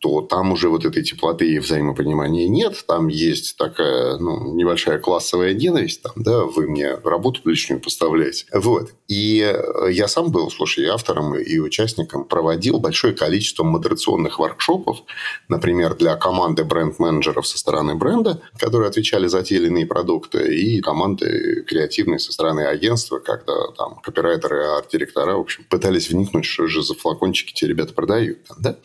то 0.02 0.22
там 0.22 0.52
уже 0.52 0.68
вот 0.70 0.84
этой 0.84 1.04
теплоты 1.04 1.48
и 1.48 1.60
взаимопонимания 1.60 2.48
нет. 2.48 2.84
Там 2.88 3.08
есть 3.08 3.56
такая 3.56 4.18
ну, 4.18 4.56
небольшая 4.56 4.98
классовая 4.98 5.54
ненависть. 5.54 6.02
Там, 6.02 6.14
да, 6.16 6.46
вы 6.46 6.68
мне 6.68 6.96
работу 6.96 7.42
лишнюю 7.46 7.80
поставляете. 7.80 8.46
Вот. 8.52 8.90
И 9.08 9.42
э, 9.42 9.92
я 9.92 10.08
сам 10.08 10.32
был, 10.32 10.50
слушай, 10.50 10.88
автором 10.88 11.36
и 11.36 11.60
участником, 11.60 12.26
проводил 12.26 12.80
большое 12.80 13.14
количество 13.14 13.64
модерационных 13.64 14.40
воркшопов, 14.40 15.04
например, 15.48 15.94
для 15.94 16.16
команды 16.16 16.64
бренд-менеджеров 16.64 17.46
со 17.46 17.60
стороны 17.60 17.94
бренда, 17.94 18.42
которые 18.58 18.90
отвечали 18.90 19.28
за 19.28 19.44
те 19.44 19.58
или 19.58 19.68
иные 19.68 19.86
продукты, 19.86 20.56
и 20.56 20.82
команды 20.82 21.64
креативные 21.68 22.18
со 22.18 22.34
стороны 22.34 22.62
агентства, 22.62 23.20
когда 23.20 23.68
там 23.78 24.00
копирайтеры, 24.02 24.64
арт-директора, 24.78 25.36
в 25.36 25.42
общем, 25.42 25.64
пытались 25.70 26.10
вникнуть, 26.10 26.46
что 26.46 26.66
же 26.66 26.82
за 26.82 26.96
флакончики 26.96 27.54
те 27.54 27.68
ребята 27.68 27.94
продают. 27.94 28.44
Там, 28.46 28.58
да? 28.60 28.78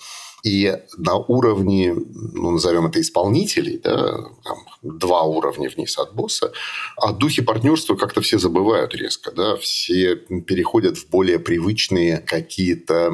И 0.46 0.72
на 0.96 1.16
уровне, 1.16 1.92
ну, 1.92 2.52
назовем 2.52 2.86
это 2.86 3.00
исполнителей, 3.00 3.80
да, 3.82 4.16
там, 4.44 4.58
два 4.80 5.22
уровня 5.22 5.68
вниз 5.68 5.98
от 5.98 6.14
босса, 6.14 6.52
о 6.96 7.12
духе 7.12 7.42
партнерства 7.42 7.96
как-то 7.96 8.20
все 8.20 8.38
забывают 8.38 8.94
резко. 8.94 9.32
Да? 9.32 9.56
Все 9.56 10.14
переходят 10.14 10.98
в 10.98 11.10
более 11.10 11.40
привычные 11.40 12.18
какие-то 12.18 13.10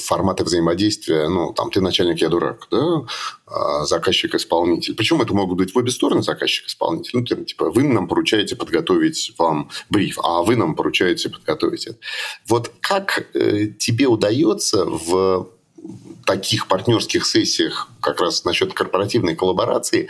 форматы 0.00 0.44
взаимодействия. 0.44 1.30
Ну, 1.30 1.54
там, 1.54 1.70
ты 1.70 1.80
начальник, 1.80 2.20
я 2.20 2.28
дурак. 2.28 2.68
Да? 2.70 3.06
А 3.46 3.86
заказчик-исполнитель. 3.86 4.94
Причем 4.94 5.22
это 5.22 5.32
могут 5.32 5.56
быть 5.56 5.74
в 5.74 5.78
обе 5.78 5.90
стороны 5.90 6.22
заказчик-исполнитель. 6.22 7.20
Ну, 7.20 7.24
типа, 7.24 7.70
вы 7.70 7.84
нам 7.84 8.06
поручаете 8.06 8.54
подготовить 8.54 9.32
вам 9.38 9.70
бриф, 9.88 10.18
а 10.22 10.42
вы 10.42 10.56
нам 10.56 10.74
поручаете 10.74 11.30
подготовить 11.30 11.86
это. 11.86 11.98
Вот 12.46 12.70
как 12.82 13.24
э, 13.32 13.68
тебе 13.78 14.08
удается 14.08 14.84
в 14.84 15.48
таких 16.26 16.68
партнерских 16.68 17.26
сессиях 17.26 17.88
как 18.00 18.20
раз 18.20 18.44
насчет 18.44 18.72
корпоративной 18.72 19.34
коллаборации 19.34 20.08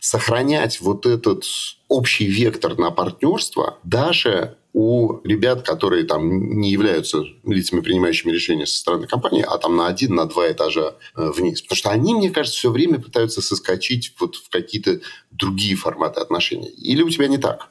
сохранять 0.00 0.80
вот 0.80 1.06
этот 1.06 1.44
общий 1.88 2.26
вектор 2.26 2.78
на 2.78 2.90
партнерство 2.90 3.78
даже 3.84 4.56
у 4.72 5.20
ребят, 5.24 5.62
которые 5.62 6.04
там 6.04 6.58
не 6.60 6.70
являются 6.70 7.24
лицами, 7.44 7.80
принимающими 7.80 8.30
решения 8.30 8.66
со 8.66 8.78
стороны 8.78 9.06
компании, 9.06 9.44
а 9.46 9.58
там 9.58 9.76
на 9.76 9.88
один, 9.88 10.14
на 10.14 10.26
два 10.26 10.50
этажа 10.50 10.94
э, 11.16 11.30
вниз. 11.30 11.62
Потому 11.62 11.76
что 11.76 11.90
они, 11.90 12.14
мне 12.14 12.30
кажется, 12.30 12.58
все 12.58 12.70
время 12.70 13.00
пытаются 13.00 13.42
соскочить 13.42 14.14
вот 14.20 14.36
в 14.36 14.48
какие-то 14.48 15.00
другие 15.32 15.74
форматы 15.74 16.20
отношений. 16.20 16.68
Или 16.68 17.02
у 17.02 17.10
тебя 17.10 17.26
не 17.26 17.38
так? 17.38 17.68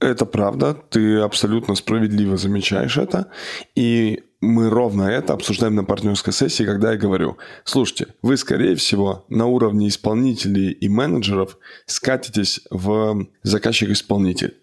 Это 0.00 0.26
правда, 0.26 0.74
ты 0.74 1.18
абсолютно 1.18 1.74
справедливо 1.74 2.36
замечаешь 2.36 2.96
это. 2.96 3.30
И 3.74 4.22
мы 4.44 4.68
ровно 4.70 5.02
это 5.04 5.32
обсуждаем 5.32 5.74
на 5.74 5.84
партнерской 5.84 6.32
сессии, 6.32 6.64
когда 6.64 6.92
я 6.92 6.98
говорю, 6.98 7.38
слушайте, 7.64 8.08
вы, 8.22 8.36
скорее 8.36 8.76
всего, 8.76 9.24
на 9.28 9.46
уровне 9.46 9.88
исполнителей 9.88 10.70
и 10.70 10.88
менеджеров 10.88 11.58
скатитесь 11.86 12.60
в 12.70 13.26
заказчик-исполнитель. 13.42 14.54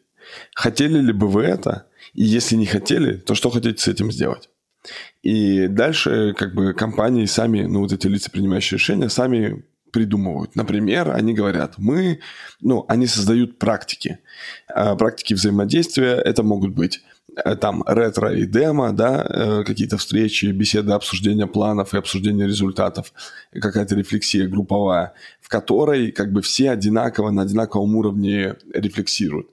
Хотели 0.56 1.00
ли 1.00 1.14
бы 1.14 1.28
вы 1.28 1.44
это? 1.44 1.88
И 2.14 2.24
если 2.24 2.56
не 2.56 2.66
хотели, 2.66 3.18
то 3.18 3.36
что 3.36 3.50
хотите 3.50 3.82
с 3.82 3.88
этим 3.88 4.12
сделать? 4.12 4.50
И 5.22 5.68
дальше 5.68 6.34
как 6.38 6.56
бы 6.56 6.74
компании 6.74 7.26
сами, 7.26 7.64
ну 7.64 7.82
вот 7.82 7.92
эти 7.92 8.08
лица, 8.08 8.32
принимающие 8.32 8.78
решения, 8.78 9.10
сами 9.10 9.64
придумывают. 9.92 10.56
Например, 10.56 11.12
они 11.12 11.34
говорят, 11.34 11.76
мы, 11.78 12.22
ну, 12.62 12.86
они 12.88 13.08
создают 13.08 13.60
практики. 13.60 14.20
А 14.74 14.96
практики 14.96 15.34
взаимодействия, 15.34 16.14
это 16.14 16.44
могут 16.44 16.72
быть 16.72 17.02
там 17.60 17.84
ретро 17.88 18.34
и 18.34 18.46
демо, 18.46 18.92
да, 18.92 19.26
э, 19.30 19.64
какие-то 19.64 19.98
встречи, 19.98 20.46
беседы, 20.48 20.92
обсуждения 20.92 21.48
планов 21.48 21.94
и 21.94 21.98
обсуждения 21.98 22.46
результатов, 22.46 23.14
какая-то 23.54 23.96
рефлексия 23.96 24.48
групповая, 24.48 25.14
в 25.40 25.48
которой 25.48 26.12
как 26.12 26.32
бы 26.32 26.42
все 26.42 26.72
одинаково 26.72 27.32
на 27.32 27.44
одинаковом 27.44 27.96
уровне 27.96 28.56
рефлексируют. 28.74 29.48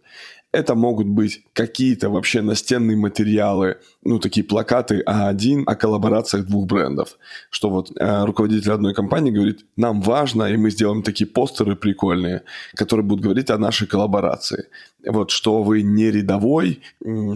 Это 0.50 0.74
могут 0.74 1.06
быть 1.06 1.42
какие-то 1.52 2.08
вообще 2.08 2.40
настенные 2.40 2.96
материалы, 2.96 3.76
ну, 4.02 4.18
такие 4.18 4.44
плакаты 4.44 5.02
А1 5.06 5.64
о 5.66 5.74
коллаборациях 5.74 6.46
двух 6.46 6.66
брендов. 6.66 7.18
Что 7.50 7.68
вот 7.68 7.90
э, 7.94 8.24
руководитель 8.24 8.72
одной 8.72 8.94
компании 8.94 9.30
говорит, 9.30 9.66
нам 9.76 10.00
важно, 10.00 10.44
и 10.44 10.56
мы 10.56 10.70
сделаем 10.70 11.02
такие 11.02 11.26
постеры 11.26 11.76
прикольные, 11.76 12.42
которые 12.74 13.04
будут 13.04 13.24
говорить 13.24 13.50
о 13.50 13.58
нашей 13.58 13.86
коллаборации 13.86 14.68
вот 15.04 15.30
что 15.30 15.62
вы 15.62 15.82
не 15.82 16.10
рядовой 16.10 16.80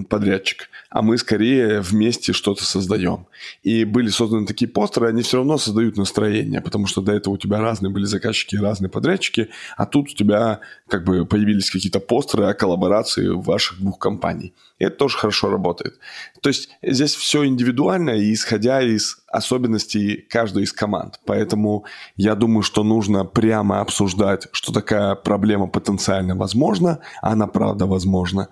подрядчик, 0.08 0.68
а 0.90 1.02
мы 1.02 1.16
скорее 1.16 1.80
вместе 1.80 2.32
что-то 2.32 2.64
создаем. 2.64 3.26
И 3.62 3.84
были 3.84 4.08
созданы 4.08 4.46
такие 4.46 4.68
постеры, 4.68 5.08
они 5.08 5.22
все 5.22 5.38
равно 5.38 5.58
создают 5.58 5.96
настроение, 5.96 6.60
потому 6.60 6.86
что 6.86 7.00
до 7.00 7.12
этого 7.12 7.34
у 7.34 7.38
тебя 7.38 7.60
разные 7.60 7.90
были 7.90 8.04
заказчики, 8.04 8.56
разные 8.56 8.90
подрядчики, 8.90 9.48
а 9.76 9.86
тут 9.86 10.10
у 10.10 10.14
тебя 10.14 10.60
как 10.88 11.04
бы 11.04 11.24
появились 11.24 11.70
какие-то 11.70 12.00
постеры 12.00 12.44
о 12.44 12.54
коллаборации 12.54 13.01
ваших 13.16 13.78
двух 13.78 13.98
компаний. 13.98 14.54
И 14.78 14.84
это 14.84 14.96
тоже 14.96 15.18
хорошо 15.18 15.50
работает. 15.50 15.98
То 16.40 16.48
есть 16.48 16.68
здесь 16.82 17.14
все 17.14 17.44
индивидуально, 17.44 18.10
и 18.10 18.32
исходя 18.32 18.82
из 18.82 19.18
особенностей 19.28 20.16
каждой 20.16 20.64
из 20.64 20.72
команд. 20.72 21.20
Поэтому 21.26 21.84
я 22.16 22.34
думаю, 22.34 22.62
что 22.62 22.84
нужно 22.84 23.24
прямо 23.24 23.80
обсуждать, 23.80 24.48
что 24.52 24.72
такая 24.72 25.14
проблема 25.14 25.66
потенциально 25.66 26.34
возможна, 26.34 26.98
а 27.20 27.32
она 27.32 27.46
правда 27.46 27.86
возможна. 27.86 28.48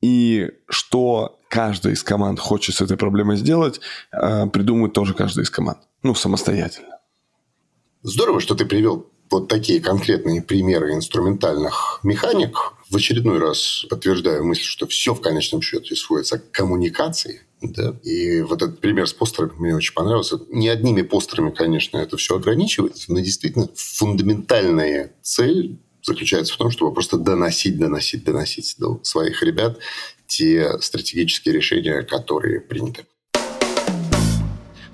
И 0.00 0.50
что 0.68 1.38
каждая 1.48 1.94
из 1.94 2.02
команд 2.02 2.38
хочет 2.38 2.74
с 2.74 2.80
этой 2.80 2.96
проблемой 2.96 3.36
сделать, 3.36 3.80
э, 4.12 4.46
придумает 4.46 4.92
тоже 4.92 5.14
каждая 5.14 5.44
из 5.44 5.50
команд. 5.50 5.78
Ну, 6.02 6.14
самостоятельно. 6.14 6.98
Здорово, 8.02 8.40
что 8.40 8.54
ты 8.54 8.66
привел 8.66 9.10
вот 9.30 9.48
такие 9.48 9.80
конкретные 9.80 10.42
примеры 10.42 10.94
инструментальных 10.94 12.00
механик. 12.02 12.56
В 12.90 12.96
очередной 12.96 13.38
раз 13.38 13.84
подтверждаю 13.90 14.44
мысль, 14.44 14.62
что 14.62 14.86
все 14.86 15.14
в 15.14 15.20
конечном 15.20 15.60
счете 15.62 15.96
сводится 15.96 16.38
к 16.38 16.50
коммуникации. 16.50 17.42
Да? 17.62 17.96
И 18.02 18.42
вот 18.42 18.62
этот 18.62 18.80
пример 18.80 19.08
с 19.08 19.12
постерами 19.12 19.54
мне 19.58 19.76
очень 19.76 19.94
понравился. 19.94 20.38
Не 20.50 20.68
одними 20.68 21.02
постерами, 21.02 21.50
конечно, 21.50 21.98
это 21.98 22.16
все 22.16 22.36
ограничивается, 22.36 23.12
но 23.12 23.20
действительно 23.20 23.68
фундаментальная 23.74 25.14
цель 25.22 25.78
заключается 26.02 26.54
в 26.54 26.58
том, 26.58 26.70
чтобы 26.70 26.94
просто 26.94 27.16
доносить, 27.16 27.78
доносить, 27.78 28.24
доносить 28.24 28.76
до 28.78 29.00
своих 29.02 29.42
ребят 29.42 29.78
те 30.26 30.78
стратегические 30.80 31.54
решения, 31.54 32.02
которые 32.02 32.60
приняты. 32.60 33.06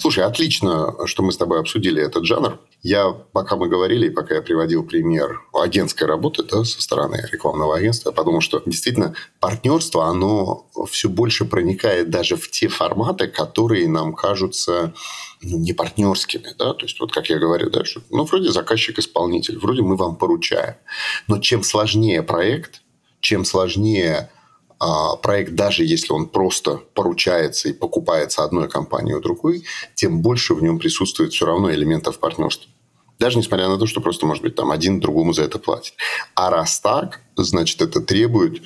Слушай, 0.03 0.25
отлично, 0.25 0.97
что 1.07 1.23
мы 1.23 1.31
с 1.31 1.37
тобой 1.37 1.61
обсудили 1.61 2.03
этот 2.03 2.25
жанр. 2.25 2.59
Я, 2.83 3.12
пока 3.12 3.55
мы 3.55 3.69
говорили, 3.69 4.09
и 4.09 4.11
пока 4.11 4.35
я 4.35 4.43
приводил 4.43 4.83
пример 4.83 5.43
агентской 5.55 6.09
работы 6.09 6.43
да, 6.43 6.65
со 6.65 6.83
стороны 6.83 7.25
рекламного 7.31 7.77
агентства, 7.77 8.11
я 8.11 8.12
подумал, 8.12 8.41
что 8.41 8.61
действительно 8.67 9.15
партнерство, 9.38 10.07
оно 10.07 10.67
все 10.91 11.09
больше 11.09 11.45
проникает 11.45 12.11
даже 12.11 12.35
в 12.35 12.51
те 12.51 12.67
форматы, 12.67 13.29
которые 13.29 13.87
нам 13.87 14.12
кажутся 14.12 14.93
ну, 15.41 15.59
не 15.59 15.73
партнерскими. 15.73 16.49
Да? 16.59 16.75
То 16.75 16.85
есть, 16.87 16.99
вот 16.99 17.12
как 17.12 17.29
я 17.31 17.38
говорю, 17.38 17.71
да, 17.71 17.85
что, 17.85 18.01
ну, 18.11 18.25
вроде 18.25 18.51
заказчик-исполнитель, 18.51 19.57
вроде 19.61 19.83
мы 19.83 19.95
вам 19.95 20.17
поручаем. 20.17 20.75
Но 21.29 21.38
чем 21.38 21.62
сложнее 21.62 22.25
проект, 22.25 22.83
чем 23.21 23.45
сложнее 23.45 24.33
проект, 25.23 25.55
даже 25.55 25.85
если 25.85 26.12
он 26.12 26.27
просто 26.29 26.81
поручается 26.95 27.68
и 27.68 27.73
покупается 27.73 28.45
одной 28.45 28.68
компанией 28.68 29.14
у 29.14 29.21
другой, 29.21 29.64
тем 29.95 30.23
больше 30.23 30.55
в 30.55 30.62
нем 30.62 30.79
присутствует 30.79 31.33
все 31.33 31.47
равно 31.47 31.73
элементов 31.73 32.18
партнерства. 32.18 32.71
Даже 33.18 33.38
несмотря 33.38 33.68
на 33.68 33.79
то, 33.79 33.87
что 33.87 34.01
просто, 34.01 34.27
может 34.27 34.42
быть, 34.42 34.57
там 34.57 34.73
один 34.73 34.99
другому 34.99 35.33
за 35.33 35.45
это 35.45 35.59
платит. 35.59 35.95
А 36.35 36.51
раз 36.51 36.81
так, 36.81 37.21
значит, 37.37 37.81
это 37.81 38.01
требует 38.01 38.62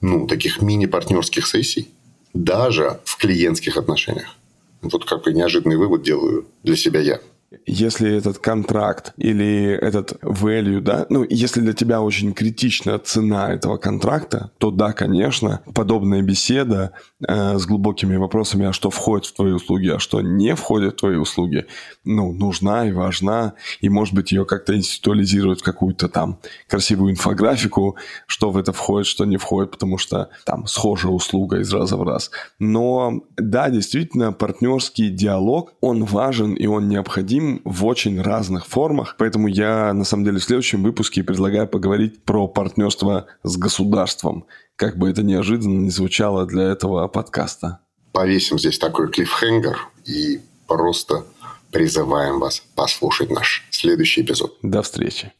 ну, 0.00 0.26
таких 0.26 0.62
мини-партнерских 0.62 1.46
сессий, 1.46 1.92
даже 2.32 3.00
в 3.04 3.18
клиентских 3.18 3.76
отношениях. 3.76 4.34
Вот 4.80 5.04
какой 5.04 5.34
неожиданный 5.34 5.76
вывод 5.76 6.02
делаю 6.02 6.46
для 6.62 6.76
себя 6.76 7.00
я 7.00 7.20
если 7.64 8.14
этот 8.14 8.38
контракт 8.38 9.14
или 9.16 9.72
этот 9.72 10.12
value, 10.22 10.80
да, 10.80 11.06
ну, 11.08 11.24
если 11.28 11.60
для 11.60 11.72
тебя 11.72 12.02
очень 12.02 12.34
критична 12.34 12.98
цена 12.98 13.52
этого 13.52 13.78
контракта, 13.78 14.50
то 14.58 14.70
да, 14.70 14.92
конечно, 14.92 15.62
подобная 15.74 16.20
беседа 16.20 16.92
э, 17.26 17.58
с 17.58 17.64
глубокими 17.66 18.16
вопросами, 18.16 18.66
а 18.66 18.72
что 18.72 18.90
входит 18.90 19.26
в 19.26 19.34
твои 19.34 19.52
услуги, 19.52 19.88
а 19.88 19.98
что 19.98 20.20
не 20.20 20.54
входит 20.54 20.94
в 20.94 20.96
твои 20.96 21.16
услуги, 21.16 21.66
ну, 22.04 22.32
нужна 22.32 22.86
и 22.86 22.92
важна, 22.92 23.54
и, 23.80 23.88
может 23.88 24.14
быть, 24.14 24.30
ее 24.32 24.44
как-то 24.44 24.76
институализировать 24.76 25.60
в 25.60 25.64
какую-то 25.64 26.08
там 26.08 26.40
красивую 26.68 27.12
инфографику, 27.12 27.96
что 28.26 28.50
в 28.50 28.58
это 28.58 28.72
входит, 28.74 29.06
что 29.06 29.24
не 29.24 29.38
входит, 29.38 29.70
потому 29.70 29.96
что 29.96 30.28
там 30.44 30.66
схожая 30.66 31.12
услуга 31.12 31.60
из 31.60 31.72
раза 31.72 31.96
в 31.96 32.02
раз. 32.02 32.30
Но 32.58 33.22
да, 33.38 33.70
действительно, 33.70 34.32
партнерский 34.32 35.08
диалог, 35.08 35.72
он 35.80 36.04
важен 36.04 36.52
и 36.52 36.66
он 36.66 36.88
необходим, 36.88 37.37
необходим 37.38 37.60
в 37.64 37.86
очень 37.86 38.20
разных 38.20 38.66
формах. 38.66 39.16
Поэтому 39.18 39.48
я, 39.48 39.92
на 39.92 40.04
самом 40.04 40.24
деле, 40.24 40.38
в 40.38 40.44
следующем 40.44 40.82
выпуске 40.82 41.22
предлагаю 41.22 41.66
поговорить 41.68 42.22
про 42.24 42.48
партнерство 42.48 43.26
с 43.42 43.56
государством. 43.56 44.46
Как 44.76 44.96
бы 44.96 45.10
это 45.10 45.22
неожиданно 45.22 45.80
не 45.80 45.90
звучало 45.90 46.46
для 46.46 46.64
этого 46.64 47.08
подкаста. 47.08 47.80
Повесим 48.12 48.58
здесь 48.58 48.78
такой 48.78 49.10
клиффхенгер 49.10 49.78
и 50.04 50.40
просто 50.66 51.24
призываем 51.70 52.40
вас 52.40 52.62
послушать 52.74 53.30
наш 53.30 53.66
следующий 53.70 54.22
эпизод. 54.22 54.56
До 54.62 54.82
встречи. 54.82 55.32